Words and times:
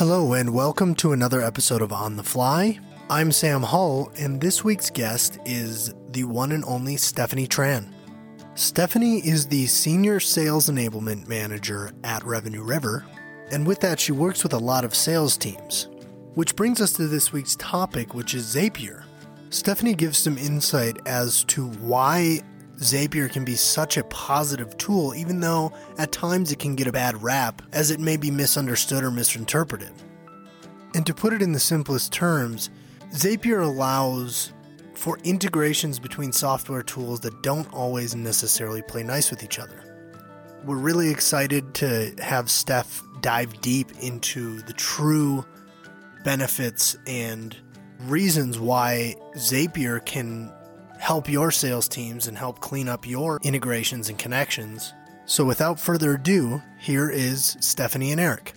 Hello, 0.00 0.32
and 0.32 0.54
welcome 0.54 0.94
to 0.94 1.12
another 1.12 1.42
episode 1.42 1.82
of 1.82 1.92
On 1.92 2.16
the 2.16 2.22
Fly. 2.22 2.80
I'm 3.10 3.30
Sam 3.30 3.62
Hull, 3.62 4.10
and 4.18 4.40
this 4.40 4.64
week's 4.64 4.88
guest 4.88 5.38
is 5.44 5.92
the 6.12 6.24
one 6.24 6.52
and 6.52 6.64
only 6.64 6.96
Stephanie 6.96 7.46
Tran. 7.46 7.92
Stephanie 8.54 9.18
is 9.18 9.46
the 9.46 9.66
Senior 9.66 10.18
Sales 10.18 10.70
Enablement 10.70 11.28
Manager 11.28 11.92
at 12.02 12.24
Revenue 12.24 12.62
River, 12.62 13.04
and 13.52 13.66
with 13.66 13.80
that, 13.80 14.00
she 14.00 14.12
works 14.12 14.42
with 14.42 14.54
a 14.54 14.58
lot 14.58 14.86
of 14.86 14.94
sales 14.94 15.36
teams. 15.36 15.90
Which 16.32 16.56
brings 16.56 16.80
us 16.80 16.94
to 16.94 17.06
this 17.06 17.30
week's 17.30 17.56
topic, 17.56 18.14
which 18.14 18.32
is 18.32 18.54
Zapier. 18.54 19.04
Stephanie 19.50 19.92
gives 19.92 20.16
some 20.16 20.38
insight 20.38 20.96
as 21.04 21.44
to 21.44 21.66
why 21.72 22.40
Zapier 22.80 23.30
can 23.30 23.44
be 23.44 23.56
such 23.56 23.98
a 23.98 24.04
positive 24.04 24.76
tool, 24.78 25.14
even 25.14 25.40
though 25.40 25.72
at 25.98 26.12
times 26.12 26.50
it 26.50 26.58
can 26.58 26.74
get 26.74 26.86
a 26.86 26.92
bad 26.92 27.22
rap, 27.22 27.60
as 27.72 27.90
it 27.90 28.00
may 28.00 28.16
be 28.16 28.30
misunderstood 28.30 29.04
or 29.04 29.10
misinterpreted. 29.10 29.92
And 30.94 31.04
to 31.06 31.14
put 31.14 31.32
it 31.32 31.42
in 31.42 31.52
the 31.52 31.60
simplest 31.60 32.12
terms, 32.12 32.70
Zapier 33.12 33.62
allows 33.62 34.52
for 34.94 35.18
integrations 35.24 35.98
between 35.98 36.32
software 36.32 36.82
tools 36.82 37.20
that 37.20 37.42
don't 37.42 37.72
always 37.72 38.14
necessarily 38.14 38.82
play 38.82 39.02
nice 39.02 39.30
with 39.30 39.42
each 39.42 39.58
other. 39.58 39.84
We're 40.64 40.76
really 40.76 41.10
excited 41.10 41.74
to 41.74 42.14
have 42.18 42.50
Steph 42.50 43.02
dive 43.20 43.60
deep 43.60 43.92
into 44.00 44.60
the 44.62 44.72
true 44.72 45.44
benefits 46.24 46.96
and 47.06 47.56
reasons 48.00 48.58
why 48.58 49.16
Zapier 49.36 50.04
can 50.04 50.52
help 51.00 51.28
your 51.28 51.50
sales 51.50 51.88
teams 51.88 52.28
and 52.28 52.38
help 52.38 52.60
clean 52.60 52.88
up 52.88 53.06
your 53.06 53.40
integrations 53.42 54.08
and 54.08 54.18
connections. 54.18 54.94
So, 55.26 55.44
without 55.44 55.80
further 55.80 56.14
ado, 56.14 56.62
here 56.78 57.10
is 57.10 57.56
Stephanie 57.60 58.12
and 58.12 58.20
Eric. 58.20 58.52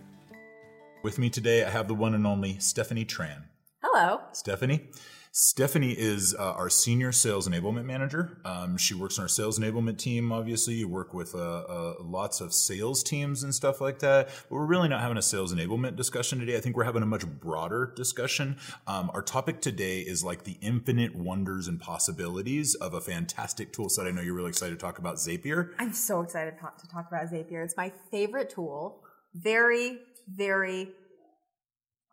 With 1.04 1.18
me 1.20 1.30
today, 1.30 1.64
I 1.64 1.70
have 1.70 1.88
the 1.88 1.96
one 1.96 2.14
and 2.14 2.28
only 2.28 2.60
Stephanie 2.60 3.06
Tran. 3.06 3.44
Hello. 3.82 4.22
Stephanie. 4.32 4.90
Stephanie 5.36 5.94
is 5.94 6.36
uh, 6.36 6.52
our 6.52 6.70
senior 6.70 7.12
sales 7.12 7.50
enablement 7.50 7.86
manager. 7.86 8.38
Um, 8.46 8.78
she 8.78 8.94
works 8.94 9.18
on 9.18 9.24
our 9.24 9.28
sales 9.28 9.58
enablement 9.58 9.98
team. 9.98 10.32
Obviously, 10.32 10.76
you 10.76 10.88
work 10.88 11.12
with 11.12 11.34
uh, 11.34 11.40
uh, 11.40 11.94
lots 12.00 12.40
of 12.40 12.54
sales 12.54 13.02
teams 13.02 13.42
and 13.42 13.54
stuff 13.54 13.82
like 13.82 13.98
that. 13.98 14.28
But 14.28 14.52
we're 14.52 14.68
really 14.68 14.90
not 14.90 15.02
having 15.02 15.18
a 15.18 15.24
sales 15.24 15.52
enablement 15.52 15.96
discussion 15.96 16.38
today. 16.38 16.56
I 16.56 16.60
think 16.60 16.78
we're 16.78 16.84
having 16.84 17.02
a 17.02 17.08
much 17.08 17.26
broader 17.26 17.94
discussion. 17.96 18.58
Um, 18.86 19.10
our 19.16 19.24
topic 19.24 19.60
today 19.60 20.02
is 20.02 20.24
like 20.24 20.44
the 20.44 20.60
infinite 20.62 21.16
wonders 21.16 21.68
and 21.68 21.82
possibilities 21.82 22.76
of 22.76 22.94
a 22.94 23.02
fantastic 23.02 23.74
tool 23.74 23.90
set. 23.90 24.06
I 24.06 24.12
know 24.12 24.22
you're 24.22 24.36
really 24.36 24.50
excited 24.50 24.78
to 24.78 24.86
talk 24.86 25.00
about 25.00 25.16
Zapier. 25.16 25.72
I'm 25.80 25.94
so 25.94 26.22
excited 26.22 26.54
to 26.60 26.88
talk 26.88 27.08
about 27.08 27.32
Zapier. 27.32 27.66
It's 27.66 27.76
my 27.76 27.92
favorite 28.12 28.52
tool. 28.52 29.02
Very, 29.34 29.98
very 30.28 30.90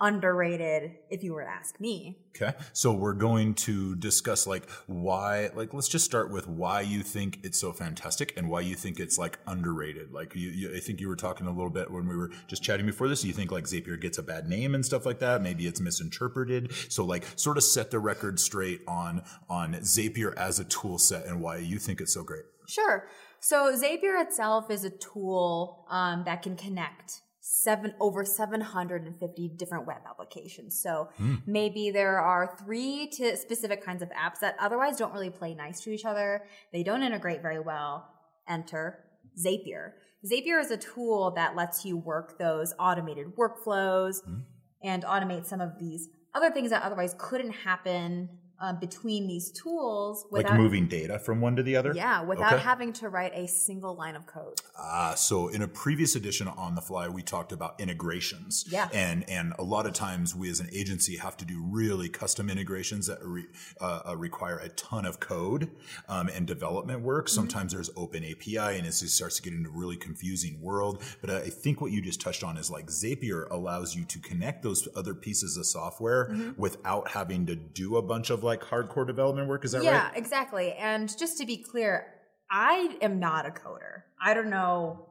underrated 0.00 0.92
if 1.10 1.22
you 1.22 1.34
were 1.34 1.42
to 1.42 1.50
ask 1.50 1.78
me. 1.80 2.18
Okay. 2.34 2.56
So 2.72 2.92
we're 2.92 3.14
going 3.14 3.54
to 3.54 3.96
discuss 3.96 4.46
like 4.46 4.68
why 4.86 5.50
like 5.54 5.74
let's 5.74 5.88
just 5.88 6.04
start 6.04 6.30
with 6.30 6.46
why 6.48 6.80
you 6.80 7.02
think 7.02 7.40
it's 7.42 7.60
so 7.60 7.72
fantastic 7.72 8.32
and 8.36 8.48
why 8.48 8.60
you 8.60 8.74
think 8.74 8.98
it's 8.98 9.18
like 9.18 9.38
underrated. 9.46 10.12
Like 10.12 10.34
you, 10.34 10.48
you, 10.50 10.74
I 10.74 10.80
think 10.80 11.00
you 11.00 11.08
were 11.08 11.16
talking 11.16 11.46
a 11.46 11.50
little 11.52 11.70
bit 11.70 11.90
when 11.90 12.08
we 12.08 12.16
were 12.16 12.30
just 12.46 12.62
chatting 12.62 12.86
before 12.86 13.08
this, 13.08 13.24
you 13.24 13.32
think 13.32 13.50
like 13.52 13.64
Zapier 13.64 14.00
gets 14.00 14.18
a 14.18 14.22
bad 14.22 14.48
name 14.48 14.74
and 14.74 14.84
stuff 14.84 15.04
like 15.04 15.18
that. 15.18 15.42
Maybe 15.42 15.66
it's 15.66 15.80
misinterpreted. 15.80 16.72
So 16.88 17.04
like 17.04 17.24
sort 17.36 17.56
of 17.56 17.64
set 17.64 17.90
the 17.90 17.98
record 17.98 18.40
straight 18.40 18.80
on 18.86 19.22
on 19.48 19.74
Zapier 19.74 20.34
as 20.36 20.58
a 20.58 20.64
tool 20.64 20.98
set 20.98 21.26
and 21.26 21.40
why 21.40 21.58
you 21.58 21.78
think 21.78 22.00
it's 22.00 22.14
so 22.14 22.22
great. 22.22 22.44
Sure. 22.66 23.08
So 23.40 23.74
Zapier 23.74 24.22
itself 24.22 24.70
is 24.70 24.84
a 24.84 24.90
tool 24.90 25.86
um, 25.90 26.24
that 26.24 26.42
can 26.42 26.56
connect 26.56 27.22
seven 27.40 27.94
over 28.00 28.24
750 28.24 29.48
different 29.56 29.86
web 29.86 30.02
applications. 30.08 30.80
So 30.80 31.08
mm. 31.18 31.42
maybe 31.46 31.90
there 31.90 32.20
are 32.20 32.56
three 32.62 33.08
to 33.14 33.36
specific 33.36 33.84
kinds 33.84 34.02
of 34.02 34.10
apps 34.10 34.40
that 34.40 34.56
otherwise 34.60 34.98
don't 34.98 35.12
really 35.12 35.30
play 35.30 35.54
nice 35.54 35.80
to 35.82 35.90
each 35.90 36.04
other. 36.04 36.44
They 36.72 36.82
don't 36.82 37.02
integrate 37.02 37.42
very 37.42 37.60
well. 37.60 38.08
Enter 38.48 39.04
Zapier. 39.38 39.92
Zapier 40.30 40.60
is 40.60 40.70
a 40.70 40.76
tool 40.76 41.32
that 41.36 41.56
lets 41.56 41.84
you 41.84 41.96
work 41.96 42.38
those 42.38 42.74
automated 42.78 43.28
workflows 43.38 44.16
mm. 44.28 44.42
and 44.82 45.02
automate 45.04 45.46
some 45.46 45.60
of 45.60 45.78
these 45.78 46.08
other 46.34 46.50
things 46.50 46.70
that 46.70 46.82
otherwise 46.82 47.14
couldn't 47.18 47.52
happen 47.52 48.28
um, 48.60 48.78
between 48.78 49.26
these 49.26 49.50
tools 49.50 50.26
without 50.30 50.50
like 50.50 50.60
moving 50.60 50.86
data 50.86 51.18
from 51.18 51.40
one 51.40 51.56
to 51.56 51.62
the 51.62 51.76
other 51.76 51.92
yeah 51.94 52.22
without 52.22 52.54
okay. 52.54 52.62
having 52.62 52.92
to 52.92 53.08
write 53.08 53.32
a 53.34 53.48
single 53.48 53.94
line 53.94 54.14
of 54.14 54.26
code 54.26 54.60
ah 54.78 55.14
so 55.14 55.48
in 55.48 55.62
a 55.62 55.68
previous 55.68 56.14
edition 56.14 56.46
on 56.46 56.74
the 56.74 56.80
fly 56.80 57.08
we 57.08 57.22
talked 57.22 57.52
about 57.52 57.80
integrations 57.80 58.66
yeah 58.68 58.88
and 58.92 59.28
and 59.28 59.54
a 59.58 59.62
lot 59.62 59.86
of 59.86 59.94
times 59.94 60.34
we 60.34 60.50
as 60.50 60.60
an 60.60 60.68
agency 60.72 61.16
have 61.16 61.36
to 61.36 61.44
do 61.44 61.62
really 61.70 62.08
custom 62.08 62.50
integrations 62.50 63.06
that 63.06 63.18
re, 63.22 63.46
uh, 63.80 64.00
uh, 64.08 64.16
require 64.16 64.58
a 64.58 64.68
ton 64.70 65.06
of 65.06 65.20
code 65.20 65.70
um, 66.08 66.28
and 66.28 66.46
development 66.46 67.00
work 67.00 67.26
mm-hmm. 67.26 67.34
sometimes 67.34 67.72
there's 67.72 67.90
open 67.96 68.22
api 68.24 68.58
and 68.58 68.86
it 68.86 68.92
starts 68.92 69.36
to 69.36 69.42
get 69.42 69.54
into 69.54 69.70
a 69.70 69.72
really 69.72 69.96
confusing 69.96 70.60
world 70.60 71.02
but 71.22 71.30
i 71.30 71.48
think 71.48 71.80
what 71.80 71.92
you 71.92 72.02
just 72.02 72.20
touched 72.20 72.44
on 72.44 72.58
is 72.58 72.70
like 72.70 72.88
zapier 72.88 73.50
allows 73.50 73.96
you 73.96 74.04
to 74.04 74.18
connect 74.18 74.62
those 74.62 74.86
other 74.94 75.14
pieces 75.14 75.56
of 75.56 75.64
software 75.64 76.28
mm-hmm. 76.28 76.60
without 76.60 77.08
having 77.08 77.46
to 77.46 77.54
do 77.54 77.96
a 77.96 78.02
bunch 78.02 78.28
of 78.28 78.42
like 78.42 78.49
hardcore 78.58 79.06
development 79.06 79.48
work. 79.48 79.64
Is 79.64 79.72
that 79.72 79.84
yeah, 79.84 79.90
right? 79.90 80.10
Yeah, 80.12 80.18
exactly. 80.18 80.72
And 80.72 81.16
just 81.16 81.38
to 81.38 81.46
be 81.46 81.58
clear, 81.58 82.06
I 82.50 82.96
am 83.00 83.20
not 83.20 83.46
a 83.46 83.50
coder. 83.50 84.02
I 84.20 84.34
don't 84.34 84.50
know. 84.50 85.06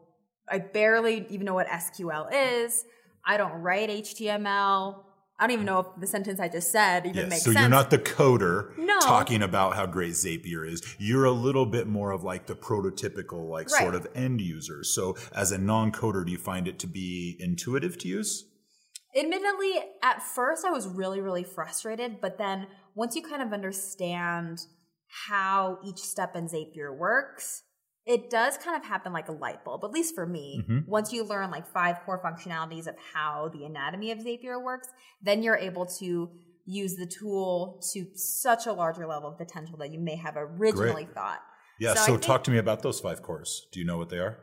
I 0.49 0.59
barely 0.59 1.25
even 1.29 1.45
know 1.45 1.53
what 1.53 1.67
SQL 1.67 2.29
is. 2.31 2.83
I 3.25 3.37
don't 3.37 3.61
write 3.61 3.89
HTML. 3.89 5.03
I 5.39 5.47
don't 5.47 5.53
even 5.53 5.65
know 5.65 5.79
if 5.79 5.87
the 5.97 6.07
sentence 6.07 6.39
I 6.39 6.49
just 6.49 6.69
said 6.69 7.05
even 7.05 7.15
yes, 7.15 7.29
makes 7.29 7.43
so 7.43 7.51
sense. 7.51 7.55
So 7.55 7.61
you're 7.61 7.69
not 7.69 7.91
the 7.91 7.97
coder 7.97 8.77
no. 8.77 8.99
talking 8.99 9.41
about 9.41 9.75
how 9.75 9.85
great 9.85 10.11
Zapier 10.11 10.67
is. 10.67 10.81
You're 10.97 11.23
a 11.23 11.31
little 11.31 11.65
bit 11.65 11.87
more 11.87 12.11
of 12.11 12.23
like 12.23 12.47
the 12.47 12.55
prototypical, 12.55 13.47
like 13.49 13.71
right. 13.71 13.81
sort 13.81 13.95
of 13.95 14.05
end 14.13 14.41
user. 14.41 14.83
So 14.83 15.15
as 15.33 15.53
a 15.53 15.57
non-coder, 15.57 16.25
do 16.25 16.31
you 16.31 16.37
find 16.37 16.67
it 16.67 16.77
to 16.79 16.87
be 16.87 17.37
intuitive 17.39 17.97
to 17.99 18.07
use? 18.09 18.45
Admittedly, 19.15 19.73
at 20.03 20.21
first 20.21 20.65
I 20.65 20.71
was 20.71 20.87
really, 20.87 21.21
really 21.21 21.43
frustrated, 21.43 22.21
but 22.21 22.37
then 22.37 22.67
once 22.95 23.15
you 23.15 23.23
kind 23.23 23.41
of 23.41 23.53
understand 23.53 24.59
how 25.27 25.79
each 25.83 25.97
step 25.97 26.35
in 26.35 26.47
Zapier 26.47 26.95
works, 26.95 27.63
it 28.05 28.29
does 28.29 28.57
kind 28.57 28.75
of 28.75 28.87
happen 28.87 29.13
like 29.13 29.27
a 29.27 29.31
light 29.31 29.63
bulb, 29.63 29.83
at 29.83 29.91
least 29.91 30.15
for 30.15 30.25
me. 30.25 30.63
Mm-hmm. 30.63 30.89
Once 30.89 31.11
you 31.11 31.23
learn 31.23 31.51
like 31.51 31.67
five 31.67 31.99
core 32.05 32.21
functionalities 32.23 32.87
of 32.87 32.95
how 33.13 33.49
the 33.53 33.65
anatomy 33.65 34.11
of 34.11 34.19
Zapier 34.19 34.63
works, 34.63 34.87
then 35.21 35.43
you're 35.43 35.57
able 35.57 35.85
to 35.99 36.29
use 36.65 36.95
the 36.95 37.05
tool 37.07 37.81
to 37.93 38.05
such 38.15 38.67
a 38.67 38.73
larger 38.73 39.07
level 39.07 39.29
of 39.29 39.37
potential 39.37 39.77
that 39.77 39.91
you 39.91 39.99
may 39.99 40.15
have 40.15 40.35
originally 40.37 41.05
Great. 41.05 41.15
thought. 41.15 41.39
Yeah, 41.79 41.93
so, 41.93 41.99
so 41.99 42.11
think, 42.13 42.23
talk 42.23 42.43
to 42.45 42.51
me 42.51 42.57
about 42.57 42.83
those 42.83 42.99
five 42.99 43.21
cores. 43.21 43.67
Do 43.71 43.79
you 43.79 43.85
know 43.85 43.97
what 43.97 44.09
they 44.09 44.17
are? 44.17 44.37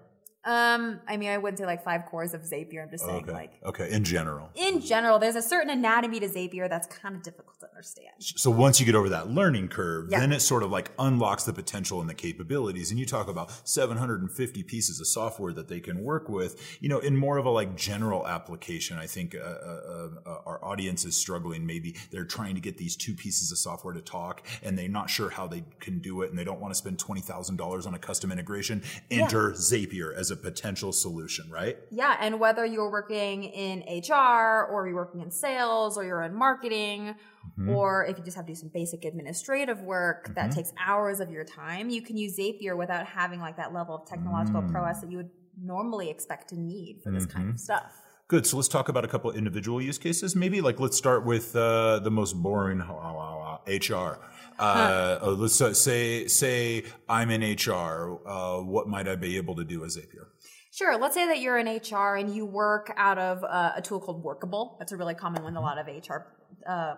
Um, 0.47 1.01
I 1.09 1.17
mean, 1.17 1.31
I 1.31 1.39
wouldn't 1.39 1.59
say 1.59 1.67
like 1.67 1.83
five 1.83 2.07
cores 2.07 2.33
of 2.33 2.43
Zapier. 2.43 2.85
I'm 2.85 2.91
just 2.91 3.05
saying 3.05 3.25
okay. 3.25 3.33
like 3.33 3.53
okay. 3.65 3.91
In 3.91 4.05
general, 4.05 4.49
in 4.55 4.81
general, 4.81 5.19
there's 5.19 5.35
a 5.35 5.43
certain 5.43 5.71
anatomy 5.71 6.21
to 6.21 6.29
Zapier 6.29 6.69
that's 6.69 6.87
kind 6.87 7.17
of 7.17 7.25
difficult 7.25 7.59
to 7.61 7.69
understand. 7.69 8.15
So 8.21 8.51
once 8.53 8.79
you 8.79 8.87
get 8.87 8.95
over 8.95 9.09
that 9.09 9.29
learning 9.29 9.69
curve, 9.69 10.07
yeah. 10.09 10.21
then 10.21 10.33
it 10.33 10.39
sort 10.39 10.63
of 10.63 10.71
like 10.71 10.93
unlocks 11.01 11.43
the 11.43 11.53
potential 11.53 12.01
and 12.01 12.09
the 12.09 12.15
capabilities. 12.15 12.93
And 12.93 13.01
you 13.01 13.07
talk 13.07 13.27
about 13.27 13.51
750 13.69 14.63
pieces 14.63 15.01
of 15.01 15.09
software 15.09 15.53
that 15.53 15.67
they 15.67 15.81
can 15.81 16.05
work 16.05 16.29
with. 16.29 16.79
You 16.81 16.89
know, 16.89 17.01
in 17.01 17.17
more 17.17 17.39
of 17.39 17.47
a 17.47 17.51
like 17.51 17.77
general 17.77 18.25
application, 18.25 18.99
I 18.99 19.07
think 19.07 19.35
uh, 19.35 19.39
uh, 19.41 20.09
uh, 20.25 20.39
our 20.47 20.65
audience 20.65 21.05
is 21.05 21.17
struggling. 21.17 21.67
Maybe 21.67 21.97
they're 22.13 22.25
trying 22.25 22.55
to 22.55 22.61
get 22.61 22.79
these 22.79 22.95
two 22.95 23.15
pieces 23.15 23.51
of 23.51 23.59
software 23.59 23.95
to 23.95 24.01
talk, 24.01 24.47
and 24.63 24.79
they're 24.79 24.89
not 24.89 25.11
sure 25.11 25.31
how 25.31 25.49
they 25.49 25.65
can 25.81 25.99
do 25.99 26.23
it, 26.23 26.31
and 26.31 26.39
they 26.39 26.45
don't 26.45 26.61
want 26.61 26.73
to 26.73 26.79
spend 26.79 27.01
twenty 27.01 27.21
thousand 27.21 27.57
dollars 27.57 27.85
on 27.85 27.95
a 27.95 27.99
custom 27.99 28.31
integration. 28.31 28.85
Enter 29.11 29.51
yeah. 29.51 29.57
Zapier 29.57 30.15
as 30.15 30.31
a 30.31 30.36
a 30.39 30.43
potential 30.43 30.93
solution, 30.93 31.51
right? 31.51 31.77
Yeah. 31.91 32.17
And 32.21 32.39
whether 32.39 32.65
you're 32.65 32.91
working 32.91 33.45
in 33.45 33.81
HR 33.81 34.67
or 34.71 34.87
you're 34.87 34.97
working 34.97 35.21
in 35.21 35.31
sales 35.31 35.97
or 35.97 36.05
you're 36.05 36.23
in 36.23 36.35
marketing, 36.35 37.15
mm-hmm. 37.59 37.71
or 37.71 38.07
if 38.07 38.19
you 38.19 38.25
just 38.25 38.37
have 38.37 38.47
to 38.47 38.53
do 38.53 38.57
some 38.57 38.71
basic 38.73 39.05
administrative 39.05 39.81
work 39.81 40.25
mm-hmm. 40.25 40.35
that 40.35 40.53
takes 40.53 40.73
hours 40.85 41.21
of 41.21 41.31
your 41.31 41.45
time, 41.45 41.91
you 41.91 42.03
can 42.03 42.17
use 42.17 42.39
Zapier 42.39 42.77
without 42.77 43.07
having 43.07 43.41
like 43.41 43.57
that 43.57 43.73
level 43.73 43.95
of 43.95 44.09
technological 44.09 44.63
mm. 44.63 44.71
prowess 44.71 45.01
that 45.01 45.11
you 45.11 45.17
would 45.17 45.31
normally 45.63 46.11
expect 46.11 46.51
to 46.51 46.61
need 46.61 47.01
for 47.03 47.11
this 47.11 47.27
mm-hmm. 47.27 47.39
kind 47.39 47.51
of 47.51 47.61
stuff. 47.61 47.93
Good. 48.29 48.45
So 48.45 48.57
let's 48.57 48.69
talk 48.69 48.89
about 48.89 49.05
a 49.05 49.09
couple 49.09 49.31
of 49.31 49.37
individual 49.37 49.81
use 49.81 49.99
cases. 49.99 50.35
Maybe 50.35 50.61
like 50.61 50.81
let's 50.81 50.97
start 50.97 51.25
with 51.25 51.55
uh, 51.55 52.01
the 52.01 52.11
most 52.11 52.35
boring 52.35 52.81
HR. 52.81 54.19
Uh, 54.59 55.19
huh. 55.21 55.31
let's 55.33 55.79
say 55.79 56.27
say 56.27 56.85
I'm 57.09 57.31
in 57.31 57.43
HR. 57.43 58.21
Uh, 58.27 58.59
what 58.61 58.89
might 58.89 59.09
I 59.09 59.17
be 59.17 59.37
able 59.37 59.55
to 59.57 59.65
do 59.65 59.85
as 59.85 59.97
Zapier? 59.97 60.27
Sure. 60.73 60.99
Let's 60.99 61.15
say 61.15 61.27
that 61.27 61.41
you're 61.41 61.57
in 61.57 61.67
HR 61.67 62.17
and 62.17 62.35
you 62.35 62.45
work 62.45 62.93
out 62.97 63.19
of 63.19 63.43
uh, 63.45 63.73
a 63.77 63.83
tool 63.83 63.99
called 64.01 64.23
Workable. 64.23 64.77
That's 64.79 64.93
a 64.93 64.97
really 64.97 65.15
common 65.15 65.43
one. 65.43 65.57
A 65.57 65.61
lot 65.61 65.79
of 65.79 65.87
HR 65.87 66.27
uh, 66.69 66.97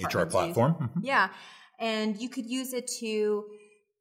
HR 0.00 0.26
platform. 0.26 0.74
Mm-hmm. 0.74 1.00
Yeah, 1.02 1.28
and 1.80 2.20
you 2.20 2.28
could 2.28 2.46
use 2.46 2.72
it 2.72 2.88
to, 3.00 3.44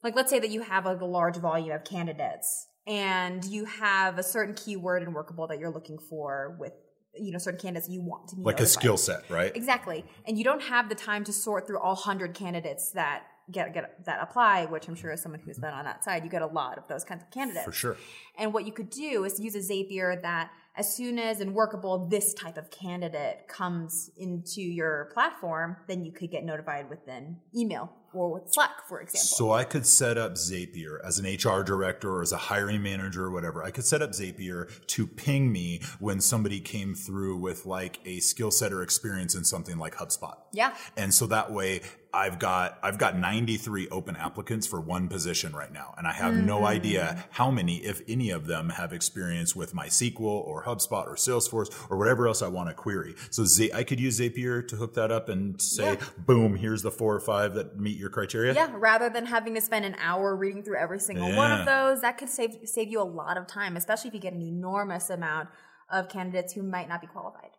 like, 0.03 0.15
let's 0.15 0.29
say 0.29 0.39
that 0.39 0.49
you 0.49 0.61
have 0.61 0.85
like 0.85 1.01
a 1.01 1.05
large 1.05 1.37
volume 1.37 1.71
of 1.71 1.83
candidates 1.83 2.67
and 2.85 3.45
you 3.45 3.65
have 3.65 4.17
a 4.17 4.23
certain 4.23 4.53
keyword 4.53 5.03
in 5.03 5.13
Workable 5.13 5.47
that 5.47 5.59
you're 5.59 5.71
looking 5.71 5.97
for 6.09 6.57
with 6.59 6.73
you 7.17 7.31
know 7.31 7.37
certain 7.37 7.59
candidates 7.59 7.89
you 7.89 8.01
want 8.01 8.27
to 8.29 8.35
be 8.35 8.41
like 8.41 8.59
a 8.59 8.65
skill 8.65 8.97
set, 8.97 9.29
right? 9.29 9.51
Exactly. 9.55 10.05
And 10.25 10.37
you 10.37 10.43
don't 10.43 10.63
have 10.63 10.89
the 10.89 10.95
time 10.95 11.23
to 11.25 11.33
sort 11.33 11.67
through 11.67 11.79
all 11.79 11.95
100 11.95 12.33
candidates 12.33 12.91
that 12.91 13.23
get, 13.51 13.73
get 13.73 14.05
that 14.05 14.19
apply, 14.21 14.65
which 14.65 14.87
I'm 14.87 14.95
sure 14.95 15.11
as 15.11 15.21
someone 15.21 15.41
who's 15.41 15.57
mm-hmm. 15.57 15.65
been 15.65 15.73
on 15.73 15.85
that 15.85 16.03
side, 16.03 16.23
you 16.23 16.29
get 16.29 16.41
a 16.41 16.47
lot 16.47 16.77
of 16.77 16.87
those 16.87 17.03
kinds 17.03 17.23
of 17.23 17.31
candidates. 17.31 17.65
For 17.65 17.71
sure. 17.71 17.97
And 18.37 18.53
what 18.53 18.65
you 18.65 18.71
could 18.71 18.89
do 18.89 19.23
is 19.23 19.39
use 19.39 19.55
a 19.55 19.59
Zapier 19.59 20.21
that 20.21 20.51
as 20.79 20.95
soon 20.95 21.19
as 21.19 21.41
and 21.41 21.53
workable 21.53 22.07
this 22.07 22.33
type 22.33 22.57
of 22.57 22.71
candidate 22.71 23.49
comes 23.49 24.09
into 24.15 24.61
your 24.61 25.11
platform, 25.13 25.75
then 25.87 26.05
you 26.05 26.11
could 26.13 26.31
get 26.31 26.45
notified 26.45 26.89
within 26.89 27.35
email 27.53 27.91
or 28.13 28.33
with 28.33 28.51
Slack, 28.51 28.87
for 28.87 29.01
example. 29.01 29.19
So 29.19 29.51
I 29.51 29.65
could 29.65 29.85
set 29.85 30.17
up 30.17 30.33
Zapier 30.33 30.97
as 31.05 31.19
an 31.19 31.25
HR 31.25 31.63
director 31.63 32.09
or 32.09 32.21
as 32.21 32.31
a 32.31 32.37
hiring 32.37 32.81
manager 32.81 33.25
or 33.25 33.31
whatever. 33.31 33.61
I 33.61 33.71
could 33.71 33.85
set 33.85 34.01
up 34.01 34.11
Zapier 34.11 34.69
to 34.87 35.05
ping 35.05 35.51
me 35.51 35.81
when 35.99 36.21
somebody 36.21 36.59
came 36.59 36.95
through 36.95 37.37
with 37.37 37.65
like 37.65 37.99
a 38.05 38.19
skill 38.19 38.49
set 38.49 38.71
or 38.71 38.81
experience 38.81 39.35
in 39.35 39.43
something 39.43 39.77
like 39.77 39.95
HubSpot. 39.95 40.37
yeah. 40.53 40.75
And 40.97 41.13
so 41.13 41.27
that 41.27 41.51
way 41.51 41.81
I've 42.11 42.39
got 42.39 42.79
I've 42.81 42.97
got 42.97 43.17
93 43.17 43.89
open 43.89 44.15
applicants 44.15 44.65
for 44.65 44.81
one 44.81 45.07
position 45.07 45.53
right 45.53 45.71
now 45.71 45.93
and 45.97 46.07
I 46.07 46.13
have 46.13 46.33
no 46.33 46.57
mm-hmm. 46.57 46.65
idea 46.65 47.25
how 47.29 47.51
many 47.51 47.77
if 47.77 48.01
any 48.07 48.31
of 48.31 48.47
them 48.47 48.69
have 48.69 48.93
experience 48.93 49.55
with 49.55 49.75
MySQL 49.75 50.21
or 50.21 50.63
HubSpot 50.63 51.05
or 51.05 51.15
Salesforce 51.15 51.71
or 51.89 51.97
whatever 51.97 52.27
else 52.27 52.41
I 52.41 52.47
want 52.47 52.69
to 52.69 52.73
query. 52.73 53.15
So 53.29 53.45
Z- 53.45 53.71
I 53.73 53.83
could 53.83 53.99
use 53.99 54.19
Zapier 54.19 54.67
to 54.67 54.75
hook 54.75 54.95
that 54.95 55.11
up 55.11 55.29
and 55.29 55.61
say 55.61 55.93
Yeah. 55.93 56.05
boom 56.17 56.55
here's 56.55 56.81
the 56.81 56.91
four 56.91 57.13
or 57.13 57.19
five 57.19 57.53
that 57.53 57.79
meet 57.79 57.97
your 57.97 58.09
criteria. 58.09 58.53
Yeah, 58.53 58.69
rather 58.73 59.09
than 59.09 59.27
having 59.27 59.53
to 59.53 59.61
spend 59.61 59.85
an 59.85 59.95
hour 59.99 60.35
reading 60.35 60.63
through 60.63 60.77
every 60.77 60.99
single 60.99 61.35
one 61.35 61.51
of 61.51 61.65
those, 61.65 62.01
that 62.01 62.17
could 62.17 62.29
save 62.29 62.55
save 62.65 62.89
you 62.89 63.01
a 63.01 63.03
lot 63.03 63.37
of 63.37 63.45
time, 63.45 63.77
especially 63.77 64.07
if 64.07 64.13
you 64.15 64.19
get 64.19 64.33
an 64.33 64.41
enormous 64.41 65.11
amount 65.11 65.49
of 65.91 66.09
candidates 66.09 66.53
who 66.53 66.63
might 66.63 66.89
not 66.89 67.01
be 67.01 67.07
qualified. 67.07 67.51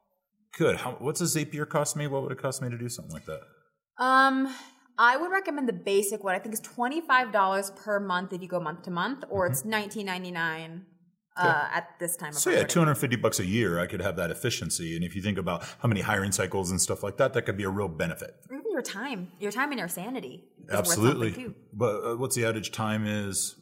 Good. 0.57 0.77
How, 0.77 0.97
what's 0.99 1.21
a 1.21 1.25
Zapier 1.25 1.69
cost 1.69 1.97
me? 1.97 2.09
What 2.09 2.23
would 2.23 2.33
it 2.33 2.39
cost 2.39 2.61
me 2.61 2.69
to 2.69 2.79
do 2.79 2.89
something 2.89 3.13
like 3.13 3.27
that? 3.27 3.43
Um, 4.01 4.53
I 4.99 5.17
would 5.17 5.31
recommend 5.31 5.69
the 5.69 5.73
basic 5.73 6.25
one. 6.25 6.35
I 6.35 6.39
think 6.39 6.55
it's 6.55 6.67
twenty 6.67 7.01
five 7.01 7.33
dollars 7.33 7.71
per 7.71 8.01
month 8.01 8.33
if 8.33 8.43
you 8.43 8.49
go 8.49 8.61
month 8.61 8.83
to 8.83 8.91
month, 8.91 9.25
or 9.31 9.47
it's 9.47 9.65
nineteen 9.65 10.07
ninety 10.07 10.31
nine 10.31 10.87
uh, 11.37 11.69
at 11.73 11.99
this 11.99 12.17
time. 12.17 12.31
Of 12.31 12.37
So 12.37 12.51
yeah, 12.51 12.65
250 12.65 13.17
bucks 13.17 13.39
a 13.41 13.47
year, 13.47 13.79
I 13.79 13.87
could 13.87 14.01
have 14.01 14.17
that 14.17 14.31
efficiency. 14.31 14.95
And 14.97 15.05
if 15.05 15.15
you 15.15 15.23
think 15.23 15.39
about 15.39 15.65
how 15.79 15.89
many 15.89 16.01
hiring 16.01 16.33
cycles 16.33 16.71
and 16.71 16.81
stuff 16.81 17.03
like 17.03 17.17
that, 17.19 17.33
that 17.35 17.43
could 17.43 17.57
be 17.57 17.65
a 17.65 17.71
real 17.71 17.89
benefit. 17.89 18.35
Your 18.71 18.83
time, 18.83 19.33
your 19.39 19.53
time 19.53 19.71
and 19.71 19.79
your 19.79 19.89
sanity. 19.89 20.45
Absolutely. 20.71 21.55
But 21.73 22.05
uh, 22.05 22.17
what's 22.17 22.37
the 22.37 22.45
adage? 22.45 22.73
Time 22.73 23.07
is 23.07 23.57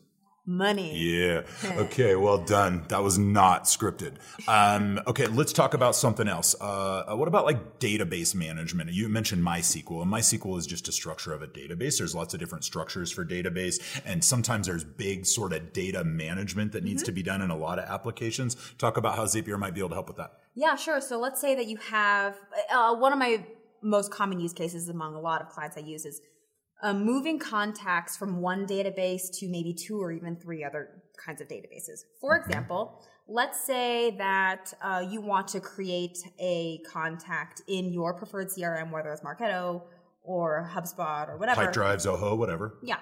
Money. 0.49 0.97
Yeah. 0.97 1.43
Okay. 1.77 2.17
Well 2.17 2.39
done. 2.39 2.87
That 2.89 3.03
was 3.03 3.19
not 3.19 3.65
scripted. 3.65 4.15
Um, 4.49 4.99
okay. 5.06 5.27
Let's 5.27 5.53
talk 5.53 5.75
about 5.75 5.95
something 5.95 6.27
else. 6.27 6.56
Uh, 6.59 7.05
uh, 7.06 7.17
what 7.17 7.29
about 7.29 7.45
like 7.45 7.79
database 7.79 8.35
management? 8.35 8.91
You 8.91 9.11
mentioned 9.11 9.45
MySQL, 9.45 10.00
and 10.00 10.11
MySQL 10.11 10.59
is 10.59 10.67
just 10.67 10.89
a 10.89 10.93
structure 10.93 11.35
of 11.35 11.43
a 11.43 11.47
database. 11.47 11.99
There's 11.99 12.15
lots 12.15 12.33
of 12.33 12.41
different 12.41 12.65
structures 12.65 13.11
for 13.11 13.27
database, 13.27 13.79
and 14.06 14.25
sometimes 14.25 14.69
there's 14.69 14.85
big 14.85 15.27
sort 15.27 15.53
of 15.53 15.75
data 15.75 16.03
management 16.03 16.73
that 16.73 16.83
needs 16.83 17.03
to 17.03 17.12
be 17.12 17.23
done 17.23 17.43
in 17.43 17.50
a 17.50 17.56
lot 17.56 17.79
of 17.79 17.85
applications. 17.85 18.56
Talk 18.79 18.97
about 18.97 19.17
how 19.17 19.27
Zapier 19.27 19.59
might 19.59 19.75
be 19.75 19.81
able 19.81 19.91
to 19.91 19.97
help 19.97 20.09
with 20.09 20.17
that. 20.17 20.33
Yeah, 20.55 20.77
sure. 20.77 21.03
So 21.03 21.21
let's 21.21 21.43
say 21.43 21.56
that 21.56 21.67
you 21.67 21.77
have 21.77 22.37
uh, 22.73 22.95
one 22.95 23.12
of 23.12 23.19
my 23.19 23.45
most 23.83 24.11
common 24.11 24.41
use 24.41 24.55
cases 24.55 24.89
among 24.89 25.15
a 25.15 25.21
lot 25.21 25.43
of 25.43 25.50
clients 25.50 25.77
I 25.77 25.81
use 25.81 26.06
is 26.06 26.23
uh, 26.83 26.95
moving 26.95 27.39
contacts 27.39 28.17
from 28.17 28.41
one 28.41 28.67
database 28.67 29.31
to 29.39 29.49
maybe 29.49 29.75
two 29.75 30.01
or 30.01 30.13
even 30.13 30.37
three 30.37 30.65
other 30.65 31.03
kinds 31.25 31.41
of 31.41 31.49
databases. 31.49 32.05
For 32.21 32.37
example, 32.37 33.03
let's 33.27 33.65
say 33.65 34.13
that 34.19 34.73
uh, 34.83 35.05
you 35.09 35.21
want 35.21 35.49
to 35.49 35.61
create 35.61 36.19
a 36.39 36.81
contact 36.91 37.63
in 37.69 37.93
your 37.93 38.15
preferred 38.15 38.49
CRM, 38.49 38.91
whether 38.91 39.13
it's 39.13 39.23
Marketo 39.23 39.83
or 40.23 40.71
HubSpot 40.73 41.29
or 41.29 41.37
whatever. 41.39 41.67
Pipedrive, 41.67 41.97
Zoho, 41.97 42.37
whatever. 42.37 42.79
Yeah. 42.83 42.99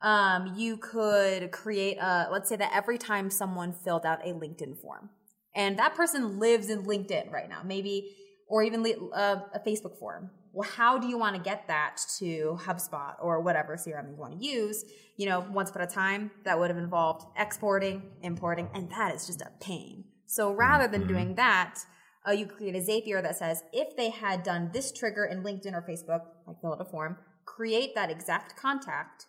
Um, 0.00 0.54
you 0.56 0.76
could 0.76 1.50
create 1.50 1.96
a, 1.98 2.28
let's 2.30 2.48
say 2.48 2.56
that 2.56 2.72
every 2.74 2.98
time 2.98 3.30
someone 3.30 3.72
filled 3.72 4.04
out 4.04 4.26
a 4.26 4.32
LinkedIn 4.32 4.80
form, 4.80 5.10
and 5.54 5.78
that 5.78 5.94
person 5.94 6.38
lives 6.38 6.68
in 6.68 6.84
LinkedIn 6.84 7.30
right 7.32 7.48
now, 7.48 7.62
maybe, 7.64 8.14
or 8.48 8.62
even 8.62 8.84
uh, 9.14 9.36
a 9.54 9.60
Facebook 9.60 9.98
form. 9.98 10.30
Well, 10.54 10.68
how 10.68 10.98
do 10.98 11.08
you 11.08 11.18
want 11.18 11.34
to 11.34 11.42
get 11.42 11.66
that 11.66 12.00
to 12.18 12.58
HubSpot 12.62 13.14
or 13.20 13.40
whatever 13.40 13.76
CRM 13.76 14.10
you 14.10 14.16
want 14.16 14.38
to 14.38 14.46
use? 14.46 14.84
You 15.16 15.28
know, 15.28 15.44
once 15.50 15.70
upon 15.70 15.82
a 15.82 15.86
time, 15.88 16.30
that 16.44 16.58
would 16.58 16.70
have 16.70 16.78
involved 16.78 17.26
exporting, 17.36 18.02
importing, 18.22 18.68
and 18.72 18.88
that 18.90 19.12
is 19.14 19.26
just 19.26 19.40
a 19.40 19.50
pain. 19.60 20.04
So 20.26 20.52
rather 20.52 20.86
than 20.86 21.08
doing 21.08 21.34
that, 21.34 21.80
uh, 22.26 22.32
you 22.32 22.46
create 22.46 22.76
a 22.76 22.78
Zapier 22.78 23.20
that 23.20 23.36
says 23.36 23.62
if 23.72 23.96
they 23.96 24.10
had 24.10 24.44
done 24.44 24.70
this 24.72 24.92
trigger 24.92 25.24
in 25.24 25.42
LinkedIn 25.42 25.74
or 25.74 25.82
Facebook, 25.82 26.20
like 26.46 26.60
fill 26.60 26.72
out 26.72 26.80
a 26.80 26.84
form, 26.84 27.18
create 27.44 27.94
that 27.96 28.10
exact 28.10 28.56
contact 28.56 29.26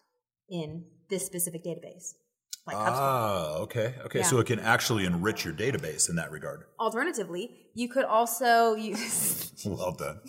in 0.49 0.85
this 1.09 1.25
specific 1.25 1.63
database, 1.63 2.13
like 2.67 2.77
HubSpot. 2.77 2.93
Ah, 2.93 3.55
okay. 3.57 3.95
Okay. 4.05 4.19
Yeah. 4.19 4.25
So 4.25 4.37
it 4.37 4.45
can 4.45 4.59
actually 4.59 5.05
enrich 5.05 5.43
your 5.43 5.53
database 5.53 6.07
in 6.07 6.15
that 6.17 6.31
regard. 6.31 6.65
Alternatively, 6.79 7.49
you 7.73 7.89
could 7.89 8.05
also 8.05 8.75
use. 8.75 9.51
Well 9.65 9.93
done. 9.93 10.19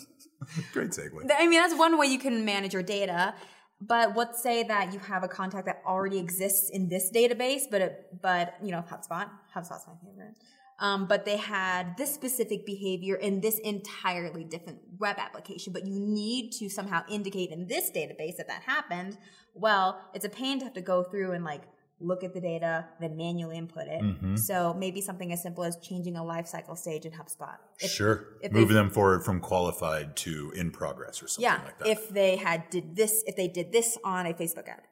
Great 0.73 0.91
segue. 0.91 1.31
I 1.39 1.47
mean, 1.47 1.61
that's 1.61 1.75
one 1.75 1.99
way 1.99 2.07
you 2.07 2.19
can 2.19 2.45
manage 2.45 2.73
your 2.73 2.83
data. 2.83 3.35
But 3.81 4.17
let's 4.17 4.43
say 4.43 4.63
that 4.63 4.95
you 4.95 4.99
have 5.01 5.23
a 5.23 5.29
contact 5.29 5.67
that 5.67 5.83
already 5.87 6.19
exists 6.19 6.71
in 6.71 6.89
this 6.89 7.11
database, 7.15 7.63
but 7.71 7.81
it, 7.83 8.07
but 8.23 8.55
you 8.63 8.71
know, 8.71 8.83
HubSpot. 8.83 9.29
HubSpot's 9.55 9.87
my 9.87 9.95
favorite. 10.03 10.35
Um, 10.79 11.07
but 11.07 11.25
they 11.25 11.37
had 11.39 11.97
this 11.97 12.13
specific 12.13 12.67
behavior 12.67 13.17
in 13.17 13.41
this 13.41 13.59
entirely 13.59 14.45
different 14.45 14.79
web 14.99 15.17
application, 15.19 15.73
but 15.73 15.87
you 15.87 15.99
need 15.99 16.53
to 16.53 16.69
somehow 16.69 17.03
indicate 17.09 17.51
in 17.51 17.67
this 17.67 17.91
database 17.91 18.37
that 18.37 18.49
that 18.49 18.63
happened. 18.63 19.17
Well, 19.55 20.01
it's 20.13 20.27
a 20.27 20.29
pain 20.29 20.59
to 20.59 20.65
have 20.67 20.75
to 20.75 20.83
go 20.83 21.03
through 21.03 21.33
and 21.33 21.45
like 21.45 21.63
look 22.01 22.23
at 22.23 22.35
the 22.35 22.41
data, 22.41 22.87
then 23.01 23.17
manually 23.17 23.57
input 23.57 23.87
it. 23.89 24.03
Mm-hmm. 24.03 24.37
So 24.37 24.75
maybe 24.75 25.01
something 25.01 25.33
as 25.33 25.43
simple 25.43 25.65
as 25.65 25.77
changing 25.79 26.17
a 26.17 26.21
lifecycle 26.21 26.77
stage 26.77 27.07
in 27.07 27.13
HubSpot. 27.13 27.57
If- 27.81 27.91
sure. 27.91 28.27
if 28.43 28.53
Moving 28.53 28.77
them 28.77 28.91
forward 28.91 29.25
from 29.25 29.41
qualified 29.41 30.17
to 30.19 30.53
in 30.55 30.71
progress 30.71 31.23
or 31.23 31.29
something 31.29 31.43
yeah, 31.45 31.63
like 31.65 31.79
that. 31.79 31.89
if 31.89 32.09
they 32.11 32.37
had 32.37 32.69
did 32.71 32.97
this, 32.97 33.23
if 33.27 33.35
they 33.37 33.49
did 33.49 33.73
this 33.73 33.97
on 34.05 34.27
a 34.27 34.35
Facebook 34.35 34.69
ad, 34.69 34.83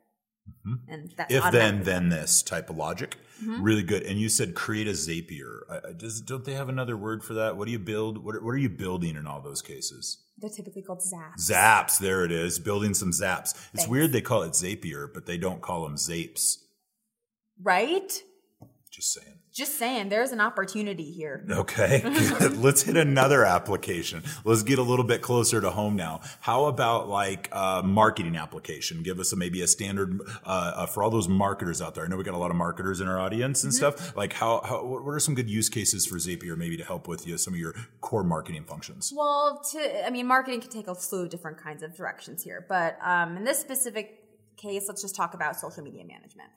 and 0.89 1.12
that's 1.17 1.33
Mm-hmm. 1.33 1.47
if 1.47 1.53
then, 1.53 1.83
then 1.83 2.09
this 2.09 2.43
type 2.43 2.71
of 2.71 2.77
logic. 2.77 3.17
Mm-hmm. 3.43 3.62
Really 3.62 3.83
good. 3.83 4.02
And 4.05 4.19
you 4.19 4.28
said 4.31 4.55
create 4.55 4.87
a 4.88 4.93
Zapier. 4.93 5.61
I, 5.71 5.93
don't 6.26 6.45
they 6.45 6.55
have 6.55 6.69
another 6.71 6.97
word 6.97 7.23
for 7.23 7.35
that? 7.35 7.57
What 7.57 7.67
do 7.67 7.73
you 7.73 7.78
build? 7.78 8.25
What, 8.25 8.37
are- 8.37 8.43
what 8.45 8.52
are 8.52 8.59
you 8.59 8.69
building 8.71 9.17
in 9.17 9.26
all 9.26 9.40
those 9.43 9.61
cases? 9.62 10.21
they're 10.38 10.50
typically 10.50 10.83
called 10.83 10.99
zaps. 11.00 11.49
Zaps. 11.49 11.99
There 11.99 12.25
it 12.25 12.33
is. 12.33 12.59
Building 12.59 12.93
some 12.93 13.12
zaps. 13.12 13.50
It's 13.52 13.61
Thanks. 13.76 13.88
weird 13.88 14.12
they 14.12 14.21
call 14.21 14.43
it 14.43 14.50
Zapier, 14.52 15.09
but 15.14 15.26
they 15.26 15.38
don't 15.38 15.62
call 15.62 15.85
them 15.85 15.95
Zapes. 15.95 16.57
Right? 17.62 18.23
Just 18.94 19.12
saying. 19.12 19.38
Just 19.52 19.76
saying, 19.76 20.08
there's 20.08 20.30
an 20.30 20.40
opportunity 20.40 21.11
here. 21.11 21.44
Okay, 21.50 22.02
let's 22.54 22.82
hit 22.82 22.96
another 22.96 23.44
application. 23.44 24.23
Let's 24.44 24.62
get 24.62 24.78
a 24.78 24.82
little 24.82 25.04
bit 25.04 25.20
closer 25.20 25.61
to 25.61 25.70
home 25.70 25.96
now. 25.96 26.20
How 26.40 26.66
about 26.66 27.08
like 27.08 27.49
a 27.50 27.82
marketing 27.84 28.37
application? 28.37 29.02
Give 29.02 29.18
us 29.18 29.32
a, 29.32 29.37
maybe 29.37 29.62
a 29.62 29.66
standard 29.66 30.20
uh, 30.44 30.73
uh, 30.76 30.87
for 30.87 31.02
all 31.02 31.11
those 31.11 31.28
marketers 31.28 31.82
out 31.82 31.96
there. 31.96 32.04
I 32.04 32.08
know 32.08 32.16
we 32.16 32.23
got 32.23 32.34
a 32.34 32.38
lot 32.38 32.52
of 32.52 32.56
marketers 32.56 33.00
in 33.00 33.08
our 33.08 33.18
audience 33.18 33.64
and 33.64 33.75
stuff. 33.75 34.16
Like 34.16 34.32
how, 34.32 34.61
how 34.64 34.84
what 34.84 35.04
what 35.04 35.12
are 35.12 35.20
some 35.20 35.34
good 35.34 35.50
use 35.50 35.68
cases 35.68 36.06
for 36.06 36.16
Zapier 36.16 36.56
maybe 36.56 36.76
to 36.76 36.84
help 36.84 37.08
with 37.08 37.26
you 37.26 37.37
some 37.37 37.54
of 37.54 37.58
your 37.58 37.75
core 38.00 38.23
marketing 38.23 38.64
functions? 38.64 39.12
Well, 39.14 39.61
to 39.73 40.06
I 40.06 40.11
mean, 40.11 40.26
marketing 40.28 40.61
can 40.61 40.70
take 40.70 40.87
a 40.87 40.94
slew 40.94 41.23
of 41.23 41.30
different 41.30 41.58
kinds 41.58 41.82
of 41.82 41.96
directions 41.96 42.44
here, 42.44 42.64
but 42.68 42.96
um, 43.02 43.37
in 43.37 43.44
this 43.44 43.58
specific 43.58 44.20
case, 44.56 44.87
let's 44.87 45.02
just 45.02 45.16
talk 45.16 45.34
about 45.34 45.56
social 45.56 45.82
media 45.82 46.04
management. 46.04 46.50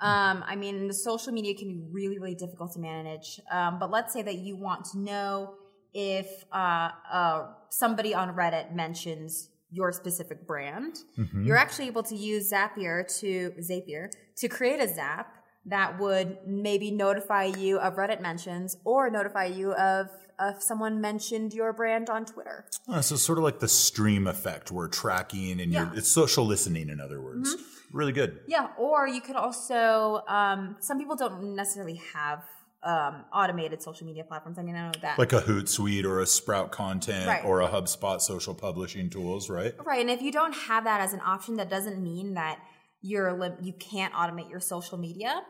Um, 0.00 0.44
I 0.46 0.56
mean, 0.56 0.88
the 0.88 0.94
social 0.94 1.32
media 1.32 1.54
can 1.54 1.68
be 1.68 1.80
really, 1.90 2.18
really 2.18 2.34
difficult 2.34 2.72
to 2.72 2.80
manage. 2.80 3.40
Um, 3.50 3.78
but 3.78 3.90
let's 3.90 4.12
say 4.12 4.22
that 4.22 4.36
you 4.36 4.56
want 4.56 4.86
to 4.92 4.98
know 4.98 5.54
if 5.92 6.44
uh, 6.52 6.90
uh, 7.12 7.46
somebody 7.70 8.14
on 8.14 8.34
Reddit 8.34 8.74
mentions 8.74 9.50
your 9.70 9.92
specific 9.92 10.46
brand. 10.46 10.96
You're 11.44 11.56
actually 11.56 11.86
able 11.86 12.02
to 12.04 12.16
use 12.16 12.50
Zapier 12.50 13.06
to 13.20 13.52
Zapier 13.60 14.08
to 14.36 14.48
create 14.48 14.80
a 14.80 14.88
Zap 14.88 15.34
that 15.66 15.98
would 16.00 16.38
maybe 16.46 16.90
notify 16.90 17.44
you 17.44 17.78
of 17.78 17.96
Reddit 17.96 18.20
mentions 18.20 18.76
or 18.84 19.10
notify 19.10 19.44
you 19.46 19.72
of 19.74 20.08
if 20.42 20.62
someone 20.62 21.00
mentioned 21.02 21.52
your 21.52 21.72
brand 21.74 22.08
on 22.08 22.24
Twitter. 22.24 22.64
Uh, 22.88 23.02
so 23.02 23.14
sort 23.16 23.36
of 23.36 23.44
like 23.44 23.60
the 23.60 23.68
stream 23.68 24.26
effect, 24.26 24.72
where 24.72 24.88
tracking 24.88 25.60
and 25.60 25.70
Yeah. 25.72 25.84
Mm-hmm. 25.86 25.98
it's 25.98 26.10
social 26.10 26.46
listening, 26.46 26.88
in 26.88 26.98
other 26.98 27.20
words. 27.20 27.54
Really 27.92 28.12
good. 28.12 28.40
Yeah, 28.46 28.68
or 28.78 29.06
you 29.06 29.20
could 29.20 29.36
also. 29.36 30.22
Um, 30.28 30.76
some 30.80 30.98
people 30.98 31.16
don't 31.16 31.54
necessarily 31.56 32.00
have 32.14 32.42
um, 32.82 33.24
automated 33.34 33.82
social 33.82 34.06
media 34.06 34.24
platforms. 34.24 34.58
I 34.58 34.62
mean, 34.62 34.76
I 34.76 34.86
know 34.86 34.92
that. 35.02 35.18
Like 35.18 35.34
a 35.34 35.42
Hootsuite 35.42 36.04
or 36.06 36.20
a 36.20 36.26
Sprout 36.26 36.72
Content 36.72 37.26
Right. 37.26 37.44
or 37.44 37.60
a 37.60 37.68
HubSpot 37.68 38.18
social 38.22 38.54
publishing 38.54 39.10
tools, 39.10 39.50
right? 39.50 39.74
Right, 39.84 40.00
and 40.00 40.08
if 40.08 40.22
you 40.22 40.32
don't 40.32 40.54
have 40.54 40.84
that 40.84 41.02
as 41.02 41.12
an 41.12 41.20
option, 41.22 41.56
that 41.56 41.68
doesn't 41.68 42.02
mean 42.02 42.32
that 42.34 42.58
you're 43.02 43.56
you 43.62 43.72
can't 43.72 44.12
automate 44.14 44.50
your 44.50 44.60
social 44.60 44.98
media. 44.98 45.42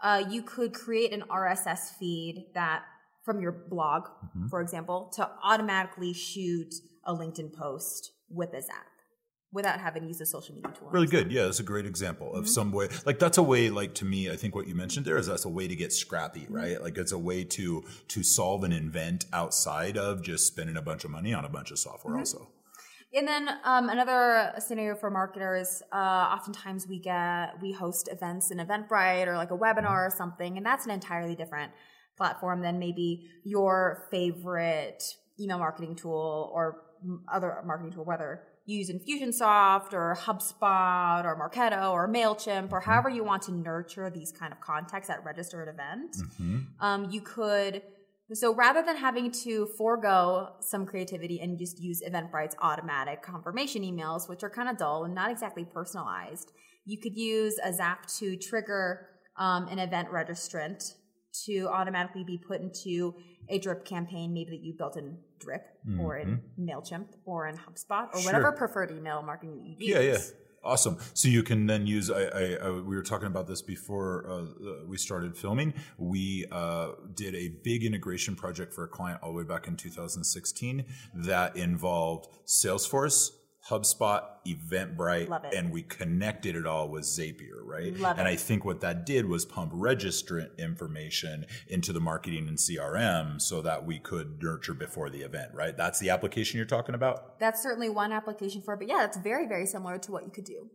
Uh, 0.00 0.24
you 0.28 0.42
could 0.42 0.74
create 0.74 1.12
an 1.12 1.22
RSS 1.30 1.94
feed 1.98 2.46
that 2.54 2.82
from 3.24 3.40
your 3.40 3.52
blog, 3.52 4.04
mm-hmm. 4.04 4.48
for 4.48 4.60
example, 4.60 5.10
to 5.16 5.28
automatically 5.42 6.12
shoot 6.12 6.74
a 7.04 7.14
LinkedIn 7.14 7.52
post 7.54 8.12
with 8.28 8.52
a 8.52 8.60
Zap 8.60 8.86
without 9.54 9.80
having 9.80 10.02
to 10.02 10.08
use 10.08 10.20
a 10.20 10.26
social 10.26 10.54
media 10.54 10.72
tool. 10.76 10.90
Really 10.90 11.06
good. 11.06 11.30
Yeah, 11.30 11.44
that's 11.44 11.60
a 11.60 11.64
great 11.64 11.86
example 11.86 12.34
of 12.34 12.44
mm-hmm. 12.44 12.48
some 12.48 12.72
way. 12.72 12.88
Like 13.06 13.18
that's 13.18 13.38
a 13.38 13.42
way. 13.42 13.70
Like 13.70 13.94
to 13.94 14.04
me, 14.04 14.30
I 14.30 14.36
think 14.36 14.54
what 14.54 14.66
you 14.66 14.74
mentioned 14.74 15.06
there 15.06 15.16
is 15.16 15.28
that's 15.28 15.44
a 15.44 15.48
way 15.48 15.68
to 15.68 15.76
get 15.76 15.92
scrappy, 15.92 16.40
mm-hmm. 16.40 16.54
right? 16.54 16.82
Like 16.82 16.98
it's 16.98 17.12
a 17.12 17.18
way 17.18 17.44
to 17.44 17.84
to 18.08 18.22
solve 18.22 18.64
an 18.64 18.72
event 18.72 19.26
outside 19.32 19.96
of 19.96 20.22
just 20.22 20.46
spending 20.46 20.76
a 20.76 20.82
bunch 20.82 21.04
of 21.04 21.10
money 21.10 21.32
on 21.32 21.44
a 21.44 21.48
bunch 21.48 21.70
of 21.70 21.78
software. 21.78 22.18
Also, 22.18 22.48
And 23.16 23.28
then 23.28 23.48
um, 23.62 23.88
another 23.88 24.52
scenario 24.58 24.96
for 24.96 25.08
marketers, 25.10 25.82
uh, 25.92 25.96
oftentimes 25.96 26.88
we 26.88 26.98
get 26.98 27.60
we 27.62 27.72
host 27.72 28.08
events 28.10 28.50
in 28.50 28.58
Eventbrite 28.58 29.28
or 29.28 29.36
like 29.36 29.52
a 29.52 29.56
webinar 29.56 30.08
or 30.08 30.12
something, 30.14 30.56
and 30.56 30.66
that's 30.66 30.84
an 30.84 30.90
entirely 30.90 31.36
different 31.36 31.70
platform 32.16 32.60
than 32.60 32.78
maybe 32.78 33.28
your 33.44 34.06
favorite 34.10 35.02
email 35.38 35.58
marketing 35.58 35.94
tool 35.94 36.50
or 36.52 36.82
other 37.32 37.62
marketing 37.64 37.92
tool, 37.92 38.04
whether 38.04 38.42
you 38.66 38.78
use 38.78 38.90
Infusionsoft 38.90 39.92
or 39.92 40.16
HubSpot 40.18 41.24
or 41.24 41.36
Marketo 41.38 41.92
or 41.92 42.08
Mailchimp 42.08 42.72
or 42.72 42.80
however 42.80 43.10
you 43.10 43.22
want 43.22 43.42
to 43.42 43.52
nurture 43.52 44.08
these 44.10 44.32
kind 44.32 44.52
of 44.52 44.60
contacts 44.60 45.08
that 45.08 45.22
register 45.24 45.62
an 45.62 45.68
event. 45.68 46.16
Um, 46.80 47.10
you 47.10 47.20
could 47.20 47.82
so 48.32 48.54
rather 48.54 48.82
than 48.82 48.96
having 48.96 49.30
to 49.30 49.68
forego 49.76 50.48
some 50.60 50.86
creativity 50.86 51.40
and 51.40 51.58
just 51.58 51.78
use 51.78 52.02
Eventbrite's 52.08 52.56
automatic 52.60 53.22
confirmation 53.22 53.82
emails, 53.82 54.28
which 54.28 54.42
are 54.42 54.50
kind 54.50 54.68
of 54.68 54.78
dull 54.78 55.04
and 55.04 55.14
not 55.14 55.30
exactly 55.30 55.64
personalized, 55.64 56.50
you 56.86 56.98
could 57.00 57.14
use 57.14 57.58
a 57.62 57.72
Zap 57.72 58.06
to 58.18 58.36
trigger 58.36 59.08
um, 59.36 59.68
an 59.68 59.78
event 59.78 60.08
registrant 60.10 60.94
to 61.46 61.66
automatically 61.66 62.24
be 62.24 62.38
put 62.38 62.60
into 62.60 63.14
a 63.48 63.58
drip 63.58 63.84
campaign, 63.84 64.32
maybe 64.32 64.50
that 64.50 64.62
you 64.62 64.74
built 64.76 64.96
in 64.96 65.18
Drip 65.40 65.62
or 66.00 66.16
in 66.16 66.40
MailChimp 66.58 67.08
or 67.26 67.46
in 67.46 67.56
HubSpot 67.56 68.08
or 68.14 68.20
whatever 68.22 68.52
preferred 68.52 68.90
email 68.90 69.20
marketing 69.22 69.60
you 69.62 69.76
use. 69.78 69.94
yeah, 69.94 70.00
yeah. 70.12 70.18
Awesome. 70.64 70.96
So 71.12 71.28
you 71.28 71.42
can 71.42 71.66
then 71.66 71.86
use. 71.86 72.10
I, 72.10 72.22
I, 72.22 72.56
I 72.62 72.70
we 72.70 72.96
were 72.96 73.02
talking 73.02 73.26
about 73.26 73.46
this 73.46 73.60
before 73.60 74.24
uh, 74.26 74.42
uh, 74.42 74.86
we 74.86 74.96
started 74.96 75.36
filming. 75.36 75.74
We 75.98 76.46
uh, 76.50 76.92
did 77.14 77.34
a 77.34 77.48
big 77.62 77.84
integration 77.84 78.34
project 78.34 78.72
for 78.72 78.84
a 78.84 78.88
client 78.88 79.20
all 79.22 79.30
the 79.30 79.36
way 79.36 79.44
back 79.44 79.68
in 79.68 79.76
2016 79.76 80.84
that 81.14 81.56
involved 81.56 82.28
Salesforce, 82.46 83.30
HubSpot, 83.68 84.22
Eventbrite, 84.46 85.54
and 85.56 85.72
we 85.72 85.82
connected 85.82 86.54
it 86.54 86.66
all 86.66 86.90
with 86.90 87.04
Zapier, 87.04 87.62
right? 87.62 87.98
Love 87.98 88.18
and 88.18 88.28
it. 88.28 88.30
I 88.30 88.36
think 88.36 88.62
what 88.62 88.82
that 88.82 89.06
did 89.06 89.26
was 89.26 89.46
pump 89.46 89.72
registrant 89.72 90.58
information 90.58 91.46
into 91.68 91.94
the 91.94 92.00
marketing 92.00 92.46
and 92.46 92.58
CRM 92.58 93.40
so 93.40 93.62
that 93.62 93.86
we 93.86 93.98
could 93.98 94.42
nurture 94.42 94.74
before 94.74 95.08
the 95.08 95.22
event, 95.22 95.52
right? 95.54 95.74
That's 95.74 95.98
the 95.98 96.10
application 96.10 96.58
you're 96.58 96.66
talking 96.66 96.94
about. 96.94 97.38
That's 97.38 97.62
certainly 97.62 97.88
one 97.88 98.12
application 98.12 98.60
for 98.60 98.74
it, 98.74 98.80
but 98.80 98.88
yeah, 98.88 98.98
that's 98.98 99.16
very, 99.16 99.46
very 99.46 99.64
similar 99.64 99.96
to 99.96 100.12
what 100.12 100.24
you 100.24 100.30
could 100.30 100.44
do. 100.44 100.68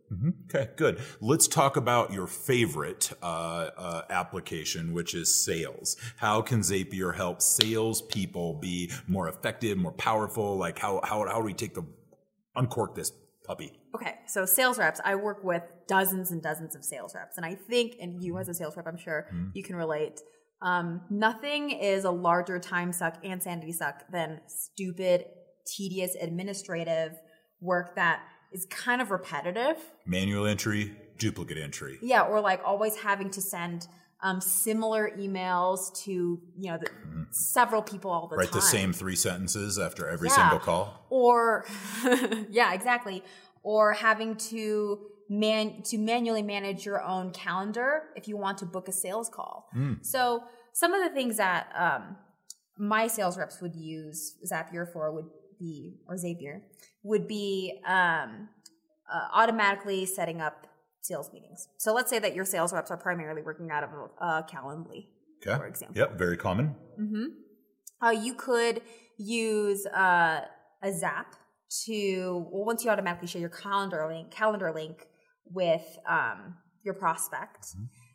Okay, 0.48 0.70
good. 0.76 0.98
Let's 1.20 1.46
talk 1.46 1.76
about 1.76 2.12
your 2.12 2.26
favorite 2.26 3.12
uh, 3.22 3.70
uh, 3.76 4.02
application, 4.10 4.92
which 4.92 5.14
is 5.14 5.44
sales. 5.44 5.96
How 6.16 6.42
can 6.42 6.60
Zapier 6.60 7.14
help 7.14 7.40
salespeople 7.40 8.54
be 8.54 8.90
more 9.06 9.28
effective, 9.28 9.78
more 9.78 9.92
powerful? 9.92 10.56
Like 10.56 10.78
how 10.80 11.00
how 11.04 11.24
how 11.28 11.38
do 11.38 11.44
we 11.44 11.54
take 11.54 11.74
the 11.74 11.84
uncork 12.56 12.94
this 12.94 13.12
puppy? 13.44 13.72
Okay, 13.94 14.14
so 14.26 14.44
sales 14.44 14.78
reps, 14.78 15.00
I 15.04 15.14
work 15.14 15.42
with 15.42 15.62
dozens 15.88 16.30
and 16.30 16.42
dozens 16.42 16.76
of 16.76 16.84
sales 16.84 17.14
reps, 17.14 17.36
and 17.36 17.44
I 17.44 17.54
think, 17.54 17.96
and 18.00 18.22
you 18.22 18.38
as 18.38 18.48
a 18.48 18.54
sales 18.54 18.76
rep, 18.76 18.86
I'm 18.86 18.98
sure 18.98 19.26
you 19.54 19.62
can 19.62 19.76
relate. 19.76 20.20
Um, 20.62 21.02
nothing 21.10 21.70
is 21.70 22.04
a 22.04 22.10
larger 22.10 22.58
time 22.58 22.92
suck 22.92 23.16
and 23.24 23.42
sanity 23.42 23.72
suck 23.72 24.04
than 24.12 24.40
stupid, 24.46 25.24
tedious, 25.66 26.14
administrative 26.20 27.12
work 27.60 27.96
that 27.96 28.20
is 28.52 28.66
kind 28.70 29.00
of 29.00 29.10
repetitive. 29.10 29.76
Manual 30.06 30.46
entry, 30.46 30.96
duplicate 31.18 31.58
entry. 31.58 31.98
Yeah, 32.02 32.22
or 32.22 32.40
like 32.40 32.60
always 32.64 32.96
having 32.96 33.30
to 33.30 33.40
send 33.40 33.86
um, 34.22 34.40
similar 34.40 35.10
emails 35.18 35.94
to 36.04 36.10
you 36.56 36.70
know 36.70 36.78
the, 36.78 36.88
several 37.30 37.82
people 37.82 38.10
all 38.10 38.26
the 38.28 38.36
Write 38.36 38.50
time. 38.50 38.60
the 38.60 38.66
same 38.66 38.92
three 38.92 39.16
sentences 39.16 39.78
after 39.78 40.08
every 40.08 40.28
Yeah. 40.28 40.36
single 40.36 40.58
call. 40.58 41.06
or 41.10 41.64
yeah 42.50 42.72
exactly 42.74 43.22
or 43.62 43.92
having 43.92 44.36
to 44.36 44.98
man 45.28 45.82
to 45.84 45.96
manually 45.98 46.42
manage 46.42 46.84
your 46.84 47.02
own 47.02 47.30
calendar 47.30 48.04
if 48.16 48.26
you 48.28 48.36
want 48.36 48.58
to 48.58 48.66
book 48.66 48.88
a 48.88 48.92
sales 48.92 49.28
call 49.28 49.68
so 50.02 50.42
some 50.72 50.92
of 50.92 51.02
the 51.06 51.14
things 51.14 51.36
that 51.36 51.68
um, 51.76 52.16
my 52.78 53.06
sales 53.06 53.38
reps 53.38 53.60
would 53.60 53.74
use 53.76 54.36
zapier 54.50 54.90
for 54.92 55.12
would 55.12 55.26
be 55.58 55.98
or 56.08 56.16
zapier 56.16 56.60
would 57.04 57.28
be 57.28 57.80
um, 57.86 58.48
uh, 59.12 59.28
automatically 59.32 60.04
setting 60.06 60.40
up 60.40 60.66
sales 61.02 61.30
meetings 61.32 61.66
so 61.78 61.92
let's 61.94 62.10
say 62.10 62.18
that 62.18 62.34
your 62.34 62.44
sales 62.44 62.72
reps 62.72 62.90
are 62.90 62.96
primarily 62.96 63.42
working 63.42 63.70
out 63.70 63.82
of 63.84 63.90
a 63.90 64.24
uh, 64.24 64.42
calendly 64.46 65.06
Okay. 65.46 65.56
for 65.56 65.66
example 65.66 65.96
Yep, 65.98 66.18
very 66.18 66.36
common. 66.36 66.74
uh, 68.04 68.10
you 68.10 68.34
could 68.34 68.82
use 69.18 69.86
uh, 69.86 70.42
a 70.82 70.92
Zap 70.92 71.34
to 71.86 72.46
well, 72.50 72.64
once 72.64 72.84
you 72.84 72.90
automatically 72.90 73.28
share 73.28 73.40
your 73.40 73.50
calendar 73.50 74.06
link, 74.08 74.30
calendar 74.30 74.72
link 74.74 75.06
with 75.46 75.84
um, 76.08 76.56
your 76.84 76.94
prospect, 76.94 77.66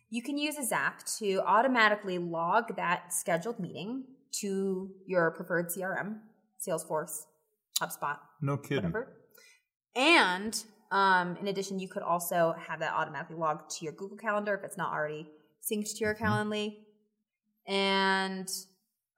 you 0.09 0.21
can 0.21 0.37
use 0.37 0.57
a 0.57 0.63
Zap 0.63 1.03
to 1.19 1.39
automatically 1.45 2.17
log 2.17 2.75
that 2.75 3.13
scheduled 3.13 3.59
meeting 3.59 4.03
to 4.41 4.89
your 5.07 5.31
preferred 5.31 5.69
CRM, 5.69 6.17
Salesforce, 6.67 7.21
HubSpot, 7.81 8.17
No 8.41 8.57
kidding. 8.57 8.83
whatever. 8.91 9.13
And 9.95 10.63
um, 10.91 11.37
in 11.37 11.47
addition, 11.47 11.79
you 11.79 11.87
could 11.87 12.03
also 12.03 12.55
have 12.57 12.79
that 12.79 12.93
automatically 12.93 13.35
logged 13.35 13.69
to 13.77 13.85
your 13.85 13.93
Google 13.93 14.17
Calendar 14.17 14.53
if 14.53 14.63
it's 14.63 14.77
not 14.77 14.93
already 14.93 15.27
synced 15.61 15.97
to 15.97 16.05
your 16.05 16.15
Calendly. 16.15 16.77
And 17.67 18.49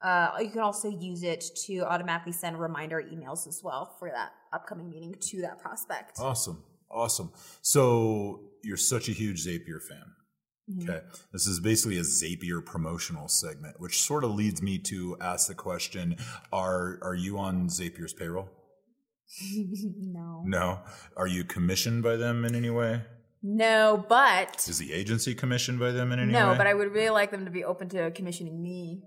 uh, 0.02 0.32
you 0.40 0.50
can 0.50 0.62
also 0.62 0.90
use 0.90 1.24
it 1.24 1.44
to 1.66 1.80
automatically 1.82 2.32
send 2.32 2.60
reminder 2.60 3.02
emails 3.02 3.48
as 3.48 3.62
well 3.64 3.96
for 4.00 4.10
that 4.10 4.32
upcoming 4.54 4.90
meeting 4.90 5.16
to 5.20 5.42
that 5.42 5.60
prospect. 5.60 6.20
Awesome. 6.20 6.64
Awesome. 6.90 7.32
So 7.62 8.52
you're 8.64 8.78
such 8.78 9.10
a 9.10 9.12
huge 9.12 9.46
Zapier 9.46 9.82
fan. 9.82 10.04
Mm-hmm. 10.70 10.90
Okay. 10.90 11.06
This 11.32 11.48
is 11.48 11.60
basically 11.60 11.98
a 11.98 12.02
Zapier 12.02 12.64
promotional 12.64 13.28
segment, 13.28 13.80
which 13.80 14.02
sort 14.02 14.24
of 14.24 14.32
leads 14.32 14.62
me 14.62 14.78
to 14.80 15.18
ask 15.22 15.48
the 15.48 15.56
question, 15.56 16.18
are 16.52 17.00
are 17.02 17.16
you 17.16 17.38
on 17.38 17.68
Zapier's 17.68 18.14
payroll? 18.14 18.50
no. 20.00 20.44
No. 20.46 20.80
Are 21.16 21.28
you 21.28 21.44
commissioned 21.44 22.04
by 22.04 22.16
them 22.16 22.46
in 22.46 22.56
any 22.56 22.70
way? 22.70 23.02
No, 23.44 24.04
but 24.10 24.68
Is 24.68 24.80
the 24.80 24.92
agency 24.94 25.36
commissioned 25.36 25.80
by 25.80 25.92
them 25.92 26.12
in 26.12 26.20
any 26.20 26.34
way? 26.34 26.40
no, 26.40 26.56
but 26.56 26.66
I 26.68 26.74
would 26.74 26.92
really 26.92 27.12
like 27.12 27.32
them 27.32 27.46
to 27.46 27.52
be 27.52 27.64
open 27.64 27.88
to 27.90 28.12
commissioning 28.12 28.62
me. 28.62 29.04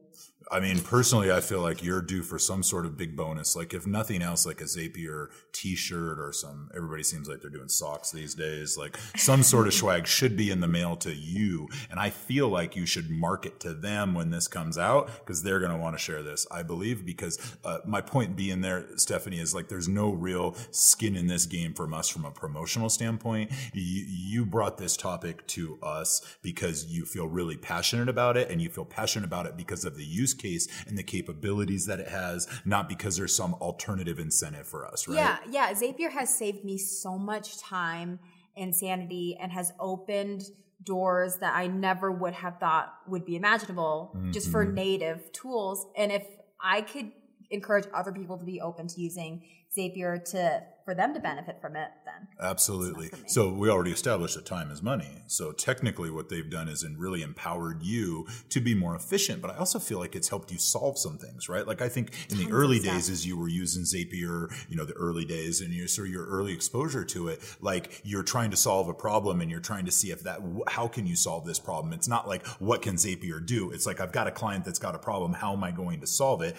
I 0.53 0.59
mean, 0.59 0.81
personally, 0.81 1.31
I 1.31 1.41
feel 1.41 1.61
like 1.61 1.83
you're 1.83 2.03
due 2.03 2.23
for 2.23 2.39
some 2.39 2.63
sort 2.63 2.85
of 2.85 2.97
big 2.97 3.15
bonus. 3.15 3.55
Like, 3.55 3.73
if 3.73 3.87
nothing 3.87 4.21
else, 4.21 4.45
like 4.45 4.61
a 4.61 4.65
Zapier 4.65 5.29
T-shirt 5.53 6.19
or 6.19 6.33
some. 6.33 6.71
Everybody 6.75 7.05
seems 7.05 7.29
like 7.29 7.41
they're 7.41 7.51
doing 7.51 7.69
socks 7.69 8.11
these 8.11 8.35
days. 8.35 8.77
Like, 8.77 8.99
some 9.17 9.45
sort 9.45 9.69
of 9.69 9.75
swag 9.75 10.07
should 10.07 10.37
be 10.37 10.51
in 10.51 10.61
the 10.61 10.67
mail 10.67 10.97
to 10.97 11.15
you, 11.15 11.69
and 11.91 12.01
I 12.01 12.11
feel 12.11 12.49
like 12.49 12.75
you 12.75 12.85
should 12.85 13.11
market 13.11 13.61
to 13.61 13.73
them 13.73 14.15
when 14.15 14.31
this 14.31 14.49
comes 14.49 14.77
out 14.77 15.09
because 15.21 15.43
they're 15.43 15.61
going 15.61 15.71
to 15.71 15.79
want 15.79 15.97
to 15.97 16.03
share 16.03 16.23
this. 16.23 16.47
I 16.51 16.63
believe 16.63 17.07
because 17.07 17.39
uh, 17.65 17.79
my 17.85 18.01
point 18.01 18.35
being 18.35 18.61
there, 18.61 18.87
Stephanie, 18.97 19.39
is 19.39 19.55
like 19.55 19.69
there's 19.69 19.89
no 19.89 20.11
real 20.11 20.57
skin 20.73 21.17
in 21.17 21.29
this 21.29 21.47
game 21.47 21.75
from 21.75 21.95
us 21.95 22.09
from 22.09 22.25
a 22.25 22.31
promotional 22.31 22.89
standpoint. 22.89 23.53
You, 23.73 24.05
you 24.09 24.47
brought 24.47 24.79
this 24.79 24.97
topic 24.97 25.47
to 25.49 25.79
us 25.83 26.23
because 26.43 26.87
you 26.87 27.05
feel 27.05 27.29
really 27.29 27.57
passionate 27.57 28.09
about 28.09 28.37
it, 28.37 28.51
and 28.51 28.61
you 28.61 28.69
feel 28.69 28.85
passionate 28.85 29.27
about 29.27 29.47
it 29.47 29.57
because 29.57 29.85
of 29.85 29.97
the 29.97 30.05
use 30.05 30.30
case 30.35 30.69
and 30.87 30.97
the 30.99 31.03
capabilities 31.03 31.87
that 31.87 32.01
it 32.01 32.09
has, 32.09 32.49
not 32.65 32.89
because 32.89 33.17
there's 33.17 33.35
some 33.37 33.55
alternative 33.55 34.19
incentive 34.19 34.67
for 34.67 34.87
us, 34.87 35.07
right? 35.09 35.17
Yeah, 35.17 35.39
yeah. 35.51 35.73
Zapier 35.73 36.11
has 36.11 36.35
saved 36.35 36.65
me 36.65 36.79
so 36.79 37.19
much 37.19 37.59
time 37.59 38.19
and 38.57 38.75
sanity 38.75 39.37
and 39.41 39.53
has 39.53 39.73
opened 39.79 40.43
doors 40.83 41.37
that 41.37 41.55
I 41.55 41.67
never 41.67 42.11
would 42.11 42.35
have 42.35 42.59
thought 42.59 42.95
would 43.07 43.25
be 43.25 43.37
imaginable 43.37 44.17
just 44.33 44.51
for 44.51 44.65
Mm-hmm. 44.65 44.75
native 44.75 45.33
tools. 45.33 45.87
And 45.97 46.11
if 46.11 46.27
I 46.61 46.81
could 46.83 47.13
encourage 47.51 47.87
other 47.93 48.13
people 48.13 48.39
to 48.39 48.45
be 48.45 48.61
open 48.61 48.87
to 48.89 49.01
using 49.01 49.43
Zapier 49.77 50.23
to 50.33 50.63
for 50.85 50.95
them 50.95 51.15
to 51.15 51.21
benefit 51.21 51.61
from 51.61 51.77
it, 51.77 51.89
then 52.05 52.27
absolutely. 52.41 53.11
So 53.27 53.53
we 53.53 53.69
already 53.69 53.93
established 53.93 54.35
that 54.35 54.45
time 54.45 54.73
is 54.73 54.83
money. 54.83 55.23
So 55.29 55.53
technically, 55.53 56.11
what 56.11 56.29
they've 56.29 56.51
done 56.51 56.69
is 56.69 56.83
in 56.83 56.99
really 56.99 57.23
empowered 57.23 57.83
you 57.83 58.27
to 58.49 58.61
be 58.61 58.75
more 58.75 58.97
efficient. 58.97 59.41
But 59.41 59.53
I 59.53 59.59
also 59.59 59.79
feel 59.79 60.01
like 60.01 60.17
it's 60.17 60.29
helped 60.29 60.51
you 60.51 60.59
solve 60.59 60.99
some 60.99 61.19
things, 61.19 61.49
right? 61.49 61.65
Like 61.65 61.81
I 61.81 61.89
think 61.89 62.13
in 62.31 62.39
the 62.39 62.51
early 62.51 62.81
days, 62.81 63.09
as 63.09 63.25
you 63.25 63.39
were 63.39 63.49
using 63.49 63.85
Zapier, 63.85 64.53
you 64.69 64.77
know, 64.77 64.85
the 64.85 64.95
early 64.95 65.25
days 65.25 65.61
and 65.61 65.73
your 65.73 65.87
sort 65.87 66.09
of 66.09 66.13
your 66.13 66.27
early 66.27 66.53
exposure 66.53 67.05
to 67.05 67.29
it, 67.29 67.41
like 67.61 68.01
you're 68.03 68.25
trying 68.25 68.51
to 68.51 68.57
solve 68.57 68.89
a 68.89 68.95
problem 68.95 69.41
and 69.41 69.51
you're 69.51 69.61
trying 69.61 69.85
to 69.85 69.93
see 69.93 70.11
if 70.11 70.25
that 70.25 70.41
how 70.67 70.89
can 70.89 71.07
you 71.07 71.15
solve 71.15 71.45
this 71.47 71.61
problem. 71.61 71.93
It's 71.93 72.09
not 72.09 72.27
like 72.27 72.45
what 72.59 72.83
can 72.83 72.97
Zapier 72.97 73.45
do. 73.45 73.71
It's 73.71 73.87
like 73.87 74.01
I've 74.01 74.13
got 74.13 74.27
a 74.27 74.33
client 74.33 74.65
that's 74.65 74.81
got 74.81 74.97
a 74.97 74.99
problem. 74.99 75.35
How 75.35 75.53
am 75.53 75.63
I 75.63 75.71
going 75.71 76.01
to 76.01 76.09
solve 76.09 76.43
it? 76.43 76.57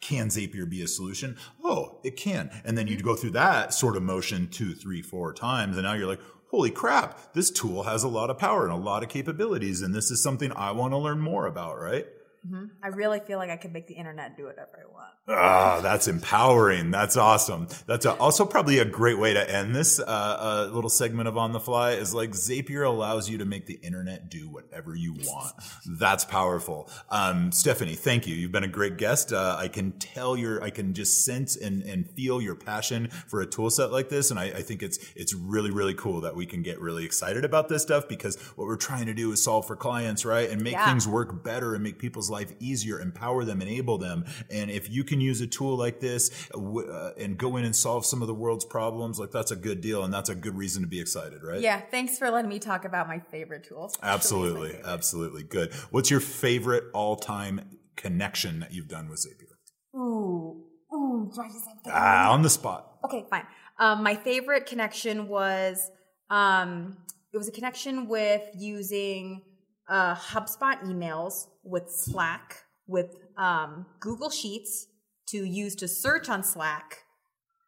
Can 0.00 0.28
Zapier 0.28 0.68
be 0.68 0.82
a 0.82 0.88
solution? 0.88 1.36
Oh, 1.62 2.00
it 2.04 2.16
can. 2.16 2.50
And 2.64 2.76
then 2.76 2.86
you'd 2.86 3.04
go 3.04 3.14
through 3.14 3.30
that 3.30 3.74
sort 3.74 3.96
of 3.96 4.02
motion 4.02 4.48
two, 4.48 4.74
three, 4.74 5.02
four 5.02 5.32
times. 5.32 5.76
And 5.76 5.84
now 5.84 5.94
you're 5.94 6.08
like, 6.08 6.20
holy 6.50 6.70
crap, 6.70 7.32
this 7.32 7.50
tool 7.50 7.82
has 7.84 8.02
a 8.02 8.08
lot 8.08 8.30
of 8.30 8.38
power 8.38 8.64
and 8.64 8.72
a 8.72 8.76
lot 8.76 9.02
of 9.02 9.08
capabilities. 9.08 9.82
And 9.82 9.94
this 9.94 10.10
is 10.10 10.22
something 10.22 10.52
I 10.52 10.70
want 10.72 10.92
to 10.92 10.98
learn 10.98 11.20
more 11.20 11.46
about, 11.46 11.80
right? 11.80 12.06
Mm-hmm. 12.46 12.64
I 12.82 12.88
really 12.88 13.20
feel 13.20 13.38
like 13.38 13.50
I 13.50 13.56
can 13.56 13.72
make 13.72 13.86
the 13.86 13.94
internet 13.94 14.36
do 14.36 14.44
whatever 14.44 14.84
I 14.86 14.92
want. 14.92 15.10
Ah, 15.28 15.80
that's 15.80 16.08
empowering. 16.08 16.90
That's 16.90 17.16
awesome. 17.16 17.68
That's 17.86 18.04
a, 18.04 18.12
also 18.14 18.44
probably 18.44 18.78
a 18.78 18.84
great 18.84 19.18
way 19.18 19.32
to 19.32 19.50
end 19.50 19.74
this 19.74 19.98
uh, 19.98 20.02
uh, 20.04 20.70
little 20.70 20.90
segment 20.90 21.28
of 21.28 21.38
On 21.38 21.52
the 21.52 21.60
Fly. 21.60 21.92
Is 21.92 22.12
like 22.12 22.32
Zapier 22.32 22.86
allows 22.86 23.30
you 23.30 23.38
to 23.38 23.46
make 23.46 23.64
the 23.66 23.74
internet 23.74 24.30
do 24.30 24.50
whatever 24.50 24.94
you 24.94 25.14
want. 25.14 25.54
that's 25.98 26.26
powerful. 26.26 26.90
Um, 27.08 27.50
Stephanie, 27.50 27.94
thank 27.94 28.26
you. 28.26 28.34
You've 28.34 28.52
been 28.52 28.64
a 28.64 28.68
great 28.68 28.98
guest. 28.98 29.32
Uh, 29.32 29.56
I 29.58 29.68
can 29.68 29.92
tell 29.92 30.36
your, 30.36 30.62
I 30.62 30.68
can 30.68 30.92
just 30.92 31.24
sense 31.24 31.56
and, 31.56 31.82
and 31.82 32.08
feel 32.10 32.42
your 32.42 32.54
passion 32.54 33.08
for 33.28 33.40
a 33.40 33.46
tool 33.46 33.70
set 33.70 33.90
like 33.90 34.10
this, 34.10 34.30
and 34.30 34.38
I, 34.38 34.44
I 34.44 34.62
think 34.62 34.82
it's 34.82 34.98
it's 35.16 35.34
really 35.34 35.70
really 35.70 35.94
cool 35.94 36.20
that 36.22 36.34
we 36.36 36.44
can 36.44 36.62
get 36.62 36.80
really 36.80 37.04
excited 37.04 37.44
about 37.44 37.68
this 37.68 37.82
stuff 37.82 38.08
because 38.08 38.36
what 38.56 38.66
we're 38.66 38.76
trying 38.76 39.06
to 39.06 39.14
do 39.14 39.32
is 39.32 39.42
solve 39.42 39.66
for 39.66 39.76
clients, 39.76 40.24
right, 40.24 40.50
and 40.50 40.60
make 40.62 40.74
yeah. 40.74 40.86
things 40.86 41.08
work 41.08 41.42
better 41.42 41.74
and 41.74 41.82
make 41.82 41.98
people's 41.98 42.30
life 42.34 42.52
easier, 42.60 43.00
empower 43.00 43.44
them, 43.44 43.62
enable 43.62 43.96
them. 43.98 44.24
And 44.50 44.70
if 44.70 44.90
you 44.90 45.04
can 45.04 45.20
use 45.20 45.40
a 45.40 45.46
tool 45.46 45.76
like 45.76 46.00
this 46.00 46.48
uh, 46.54 47.12
and 47.16 47.38
go 47.38 47.56
in 47.56 47.64
and 47.64 47.74
solve 47.74 48.04
some 48.04 48.20
of 48.22 48.28
the 48.28 48.34
world's 48.34 48.64
problems, 48.64 49.18
like 49.18 49.30
that's 49.30 49.50
a 49.50 49.56
good 49.56 49.80
deal. 49.80 50.04
And 50.04 50.12
that's 50.12 50.28
a 50.28 50.34
good 50.34 50.56
reason 50.56 50.82
to 50.82 50.88
be 50.88 51.00
excited, 51.00 51.42
right? 51.42 51.60
Yeah. 51.60 51.80
Thanks 51.90 52.18
for 52.18 52.30
letting 52.30 52.50
me 52.50 52.58
talk 52.58 52.84
about 52.84 53.08
my 53.08 53.20
favorite 53.20 53.64
tools. 53.64 53.96
Absolutely. 54.02 54.72
Favorite. 54.72 54.86
Absolutely. 54.86 55.42
Good. 55.44 55.72
What's 55.90 56.10
your 56.10 56.20
favorite 56.20 56.84
all 56.92 57.16
time 57.16 57.78
connection 57.96 58.60
that 58.60 58.72
you've 58.72 58.88
done 58.88 59.08
with 59.08 59.24
Zapier? 59.24 59.98
Ooh. 59.98 60.64
Ooh. 60.92 61.30
Do 61.34 61.40
I 61.40 61.46
just 61.48 61.68
Ah, 61.86 62.32
on 62.32 62.42
the 62.42 62.50
spot. 62.50 62.98
Okay, 63.04 63.24
fine. 63.30 63.46
Um, 63.78 64.02
my 64.02 64.16
favorite 64.16 64.66
connection 64.66 65.28
was 65.28 65.90
um, 66.30 66.96
it 67.32 67.36
was 67.36 67.48
a 67.48 67.52
connection 67.52 68.08
with 68.08 68.42
using 68.56 69.42
uh, 69.88 70.14
HubSpot 70.14 70.82
emails 70.84 71.46
with 71.62 71.90
Slack, 71.90 72.64
with 72.86 73.16
um, 73.36 73.86
Google 74.00 74.30
Sheets 74.30 74.86
to 75.26 75.44
use 75.44 75.74
to 75.76 75.88
search 75.88 76.28
on 76.28 76.42
Slack. 76.42 77.04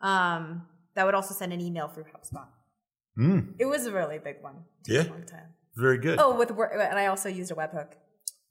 Um, 0.01 0.67
that 0.95 1.05
would 1.05 1.15
also 1.15 1.35
send 1.35 1.53
an 1.53 1.61
email 1.61 1.89
through 1.89 2.05
HubSpot. 2.05 2.47
Mm. 3.19 3.55
It 3.59 3.67
was 3.67 3.87
a 3.87 3.93
really 3.93 4.19
big 4.19 4.37
one. 4.43 4.65
yeah. 4.87 5.03
long 5.03 5.25
time. 5.25 5.55
Very 5.75 5.99
good. 5.99 6.19
Oh, 6.21 6.37
with 6.37 6.51
and 6.51 6.99
I 6.99 7.07
also 7.07 7.29
used 7.29 7.51
a 7.51 7.55
webhook. 7.55 7.93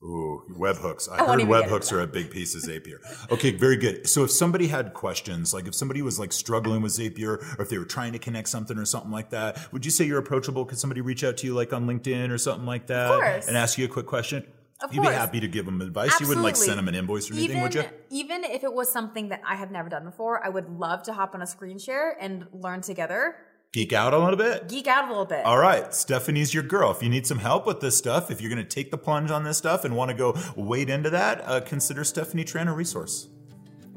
Ooh, 0.05 0.43
webhooks. 0.51 1.09
I, 1.09 1.15
I 1.15 1.25
heard 1.25 1.39
webhooks 1.41 1.91
are 1.91 2.00
a 2.00 2.05
big 2.05 2.29
piece 2.29 2.53
of 2.53 2.62
Zapier. 2.62 3.00
Okay, 3.31 3.51
very 3.51 3.75
good. 3.75 4.07
So 4.07 4.24
if 4.24 4.29
somebody 4.29 4.67
had 4.67 4.93
questions, 4.93 5.51
like 5.51 5.67
if 5.67 5.74
somebody 5.74 6.03
was 6.03 6.19
like 6.19 6.31
struggling 6.31 6.83
with 6.83 6.91
Zapier 6.91 7.57
or 7.57 7.63
if 7.63 7.69
they 7.69 7.79
were 7.79 7.85
trying 7.85 8.13
to 8.13 8.19
connect 8.19 8.50
something 8.50 8.77
or 8.77 8.85
something 8.85 9.12
like 9.12 9.31
that, 9.31 9.71
would 9.74 9.83
you 9.83 9.89
say 9.89 10.05
you're 10.05 10.19
approachable? 10.19 10.63
Could 10.65 10.77
somebody 10.77 11.01
reach 11.01 11.24
out 11.24 11.38
to 11.38 11.47
you 11.47 11.55
like 11.55 11.74
on 11.74 11.88
LinkedIn 11.88 12.29
or 12.29 12.38
something 12.38 12.67
like 12.67 12.88
that 12.88 13.47
and 13.47 13.57
ask 13.57 13.79
you 13.79 13.85
a 13.85 13.88
quick 13.88 14.05
question? 14.05 14.45
Of 14.81 14.93
You'd 14.93 15.01
course. 15.03 15.15
be 15.15 15.17
happy 15.17 15.39
to 15.39 15.47
give 15.47 15.65
them 15.65 15.81
advice. 15.81 16.12
Absolutely. 16.12 16.25
You 16.25 16.29
wouldn't 16.29 16.43
like 16.43 16.55
send 16.57 16.77
them 16.77 16.88
an 16.88 16.95
invoice 16.95 17.31
or 17.31 17.33
anything, 17.33 17.51
even, 17.51 17.63
would 17.63 17.74
you? 17.74 17.85
Even 18.12 18.43
if 18.43 18.63
it 18.63 18.74
was 18.74 18.91
something 18.91 19.29
that 19.29 19.41
I 19.47 19.55
have 19.55 19.71
never 19.71 19.88
done 19.88 20.03
before, 20.03 20.45
I 20.45 20.50
would 20.50 20.69
love 20.69 21.01
to 21.03 21.13
hop 21.13 21.33
on 21.33 21.41
a 21.41 21.47
screen 21.47 21.79
share 21.79 22.15
and 22.19 22.45
learn 22.51 22.81
together 22.81 23.38
geek 23.75 23.91
out 23.91 24.13
a 24.13 24.17
little 24.17 24.38
bit? 24.38 24.70
Geek 24.70 24.88
out 24.88 25.03
a 25.05 25.10
little 25.10 25.25
bit. 25.25 25.44
All 25.44 25.58
right. 25.58 25.94
Stephanie's 25.94 26.53
your 26.53 26.63
girl. 26.63 26.91
If 26.91 27.03
you 27.03 27.10
need 27.10 27.27
some 27.27 27.39
help 27.39 27.67
with 27.67 27.82
this 27.82 27.98
stuff, 27.98 28.32
if 28.32 28.39
you're 28.39 28.50
going 28.50 28.65
to 28.65 28.70
take 28.70 28.89
the 28.89 28.98
plunge 28.98 29.32
on 29.32 29.44
this 29.44 29.58
stuff 29.58 29.84
and 29.84 29.98
want 29.98 30.10
to 30.12 30.15
go 30.15 30.34
wade 30.55 30.89
into 30.89 31.10
that, 31.10 31.41
uh, 31.46 31.60
consider 31.60 32.05
Stephanie 32.05 32.46
Tran 32.46 32.70
a 32.70 32.72
resource. 32.72 33.27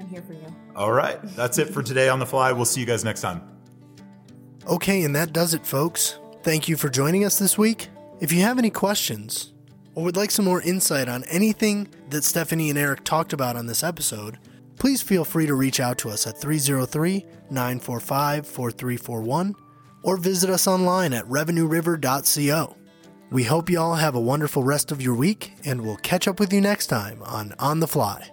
I'm 0.01 0.09
here 0.09 0.23
for 0.23 0.33
you. 0.33 0.53
All 0.75 0.91
right. 0.91 1.21
That's 1.37 1.59
it 1.59 1.69
for 1.69 1.85
today 1.85 2.09
on 2.09 2.19
the 2.19 2.27
fly. 2.27 2.51
We'll 2.51 2.65
see 2.65 2.81
you 2.81 2.87
guys 2.87 3.05
next 3.05 3.21
time. 3.21 3.41
Okay, 4.67 5.05
and 5.05 5.15
that 5.15 5.33
does 5.33 5.55
it, 5.55 5.65
folks. 5.65 6.19
Thank 6.43 6.69
you 6.69 6.77
for 6.77 6.89
joining 6.89 7.25
us 7.25 7.39
this 7.39 7.57
week. 7.57 7.89
If 8.21 8.33
you 8.33 8.43
have 8.43 8.59
any 8.59 8.71
questions 8.71 9.53
or 9.95 10.03
would 10.03 10.17
like 10.17 10.33
some 10.33 10.45
more 10.45 10.61
insight 10.63 11.09
on 11.09 11.23
anything 11.25 11.87
that 12.11 12.25
Stephanie 12.25 12.69
and 12.69 12.79
Eric 12.79 13.05
talked 13.05 13.33
about 13.33 13.55
on 13.55 13.67
this 13.67 13.85
episode, 13.85 14.39
please 14.77 15.03
feel 15.03 15.25
free 15.25 15.47
to 15.47 15.55
reach 15.55 15.79
out 15.79 15.99
to 15.99 16.11
us 16.11 16.27
at 16.27 16.37
303 16.37 17.25
945 17.49 18.45
4341 18.45 19.55
or 20.03 20.17
visit 20.17 20.51
us 20.51 20.67
online 20.67 21.13
at 21.13 21.25
revenueriver.co. 21.27 22.77
We 23.31 23.45
hope 23.45 23.69
you 23.69 23.79
all 23.79 23.97
have 23.97 24.15
a 24.15 24.21
wonderful 24.21 24.63
rest 24.63 24.91
of 24.91 25.03
your 25.03 25.15
week, 25.15 25.53
and 25.65 25.83
we'll 25.83 25.97
catch 25.97 26.27
up 26.27 26.41
with 26.41 26.53
you 26.53 26.61
next 26.61 26.87
time 26.87 27.23
on 27.23 27.55
On 27.59 27.81
the 27.81 27.89
Fly. 27.89 28.31